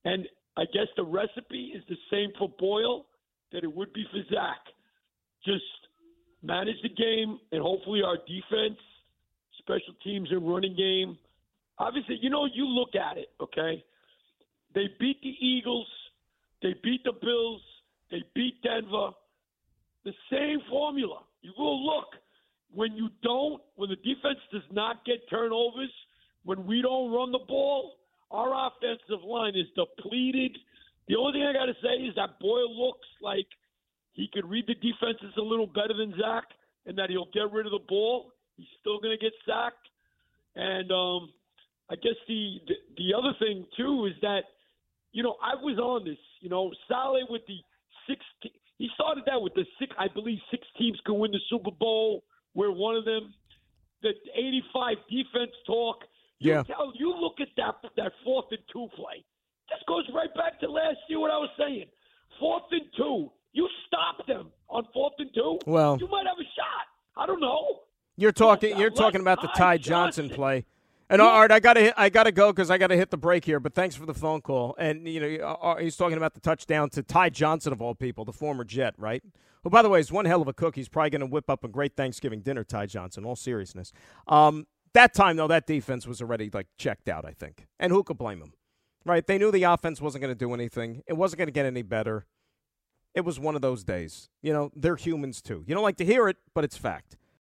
And 0.04 0.28
I 0.58 0.66
guess 0.66 0.88
the 0.96 1.04
recipe 1.04 1.74
is 1.76 1.84
the 1.90 1.98
same 2.12 2.30
for 2.38 2.50
Boyle 2.60 3.08
that 3.52 3.64
it 3.64 3.74
would 3.74 3.92
be 3.94 4.06
for 4.12 4.22
Zach. 4.34 4.60
Just 5.44 5.64
manage 6.44 6.82
the 6.84 6.90
game 6.90 7.40
and 7.52 7.62
hopefully 7.62 8.02
our 8.06 8.18
defense, 8.18 8.80
special 9.60 9.94
teams 10.04 10.30
and 10.32 10.48
running 10.48 10.76
game. 10.76 11.18
Obviously, 11.80 12.20
you 12.22 12.30
know, 12.30 12.48
you 12.54 12.66
look 12.66 12.96
at 12.96 13.18
it, 13.18 13.30
okay? 13.42 13.84
They 14.74 14.88
beat 15.00 15.22
the 15.22 15.36
Eagles, 15.46 15.88
they 16.62 16.76
beat 16.84 17.04
the 17.04 17.14
Bills, 17.22 17.62
they 18.12 18.24
beat 18.34 18.62
Denver 18.62 19.12
the 20.06 20.14
same 20.32 20.60
formula. 20.70 21.20
You 21.42 21.52
go 21.58 21.74
look 21.76 22.06
when 22.74 22.94
you 22.94 23.10
don't, 23.24 23.62
when 23.76 23.90
the 23.90 23.96
defense 23.98 24.40
does 24.52 24.64
not 24.72 25.04
get 25.06 25.28
turnovers, 25.30 25.92
when 26.44 26.66
we 26.66 26.82
don't 26.82 27.12
run 27.12 27.32
the 27.32 27.44
ball, 27.48 27.96
our 28.32 28.68
offensive 28.68 29.24
line 29.26 29.54
is 29.56 29.66
depleted. 29.76 30.58
The 31.08 31.16
only 31.16 31.40
thing 31.40 31.48
I 31.48 31.54
got 31.54 31.66
to 31.66 31.76
say 31.82 32.04
is 32.04 32.16
that 32.16 32.40
Boyle 32.40 32.70
looks 32.70 33.08
like 33.22 33.48
he 34.14 34.30
could 34.32 34.50
read 34.50 34.66
the 34.68 34.76
defenses 34.76 35.34
a 35.38 35.42
little 35.42 35.68
better 35.68 35.94
than 35.98 36.14
Zach, 36.20 36.46
and 36.86 36.98
that 36.98 37.10
he'll 37.10 37.30
get 37.34 37.52
rid 37.52 37.66
of 37.66 37.72
the 37.72 37.84
ball. 37.88 38.32
He's 38.58 38.68
still 38.80 39.00
going 39.00 39.18
to 39.18 39.24
get 39.24 39.34
sacked, 39.46 39.88
and 40.56 40.92
um, 40.92 41.30
I 41.90 41.96
guess 41.96 42.16
the, 42.28 42.60
the 42.68 42.76
the 42.98 43.14
other 43.14 43.34
thing 43.40 43.66
too 43.76 44.06
is 44.06 44.14
that 44.22 44.44
you 45.12 45.24
know 45.24 45.36
I 45.44 45.56
was 45.62 45.78
on 45.78 46.06
this. 46.06 46.18
You 46.40 46.50
know, 46.50 46.72
Saleh 46.88 47.30
with 47.30 47.42
the 47.48 47.58
six. 48.08 48.22
He 48.78 48.90
started 48.94 49.24
that 49.28 49.42
with 49.42 49.54
the 49.54 49.66
six. 49.80 49.94
I 49.98 50.08
believe 50.14 50.40
six 50.52 50.66
teams 50.78 51.00
can 51.06 51.18
win 51.20 51.32
the 51.32 51.40
Super 51.50 51.72
Bowl. 51.72 52.24
We're 52.54 52.72
one 52.72 52.96
of 52.96 53.06
them. 53.06 53.34
The 54.02 54.12
85 54.36 54.98
defense 55.10 55.52
talk. 55.66 56.04
You 56.40 56.52
Yeah. 56.52 56.64
Tell, 56.64 56.92
you 56.96 57.14
look 57.16 57.40
at 57.40 57.48
that 57.58 57.76
that 57.96 58.12
fourth 58.24 58.46
and 58.52 58.60
two 58.72 58.88
play. 58.96 59.24
This 59.70 59.80
goes 59.88 60.04
right 60.14 60.34
back 60.36 60.60
to 60.60 60.70
last 60.70 60.98
year. 61.10 61.20
What 61.20 61.32
I 61.32 61.38
was 61.38 61.50
saying. 61.58 61.86
Fourth 62.40 62.64
and 62.72 62.82
two. 62.98 63.32
You 63.54 63.70
stop 63.88 64.26
them 64.28 64.52
on 64.70 64.86
fourth 64.94 65.14
and 65.20 65.34
two. 65.34 65.60
Well- 65.66 65.98
you 66.00 66.08
might 66.10 66.28
have 66.28 66.38
a 66.38 66.44
shot. 66.44 66.86
I 67.18 67.26
don't 67.26 67.40
know. 67.40 67.80
You're 68.18 68.34
talking. 68.34 68.78
You're 68.78 68.90
talking 68.90 69.22
about 69.22 69.42
the 69.42 69.48
Ty 69.48 69.78
Johnson- 69.78 70.30
play. 70.30 70.66
And 71.10 71.22
Art, 71.22 71.52
I 71.52 71.60
gotta, 71.60 71.82
hit, 71.82 71.94
I 71.98 72.10
gotta 72.10 72.32
go 72.32 72.52
because 72.52 72.72
I 72.72 72.78
gotta 72.78 72.96
hit 72.96 73.12
the 73.12 73.18
break 73.18 73.46
here. 73.46 73.60
But 73.60 73.76
thanks 73.76 73.96
for 73.96 74.06
the 74.06 74.14
phone 74.14 74.42
call. 74.42 74.76
And 74.80 75.08
you 75.08 75.20
know, 75.20 75.46
uh, 75.46 75.78
he's 75.78 75.96
talking 75.96 76.18
about 76.18 76.34
the 76.34 76.40
touchdown 76.40 76.90
to 76.92 77.04
Ty 77.04 77.30
Johnson 77.30 77.72
of 77.72 77.82
all 77.82 77.94
people, 77.94 78.26
the 78.26 78.34
former 78.34 78.64
Jet, 78.64 78.96
right? 78.98 79.22
Who, 79.64 79.70
by 79.70 79.82
the 79.82 79.90
way, 79.90 80.00
is 80.00 80.12
one 80.12 80.26
hell 80.26 80.42
of 80.42 80.48
a 80.48 80.54
cook. 80.54 80.76
He's 80.76 80.90
probably 80.90 81.12
gonna 81.12 81.28
whip 81.28 81.50
up 81.50 81.64
a 81.64 81.68
great 81.68 81.96
Thanksgiving 81.96 82.42
dinner. 82.42 82.64
Ty 82.64 82.88
Johnson, 82.88 83.24
all 83.24 83.36
seriousness. 83.36 83.92
Um, 84.28 84.66
that 84.94 85.14
time 85.14 85.38
though, 85.38 85.48
that 85.48 85.68
defense 85.68 86.08
was 86.08 86.22
already 86.22 86.50
like 86.52 86.68
checked 86.78 87.08
out. 87.08 87.24
I 87.24 87.32
think, 87.32 87.68
and 87.80 87.92
who 87.92 88.04
could 88.04 88.18
blame 88.18 88.40
them? 88.40 88.54
Right? 89.06 89.26
They 89.26 89.38
knew 89.38 89.52
the 89.52 89.64
offense 89.64 90.02
wasn't 90.02 90.24
gonna 90.24 90.34
do 90.34 90.54
anything. 90.56 91.04
It 91.06 91.14
wasn't 91.14 91.40
gonna 91.40 91.52
get 91.52 91.68
any 91.68 91.84
better. 91.84 92.26
It 93.14 93.22
was 93.22 93.40
one 93.40 93.56
of 93.56 93.62
those 93.62 93.84
days. 93.84 94.30
You 94.42 94.54
know, 94.54 94.72
they're 94.76 94.96
humans 94.96 95.42
too. 95.42 95.64
You 95.68 95.76
don't 95.76 95.84
like 95.84 95.98
to 95.98 96.06
hear 96.06 96.28
it, 96.28 96.38
but 96.56 96.64
it's 96.64 96.76
fact. 96.76 97.16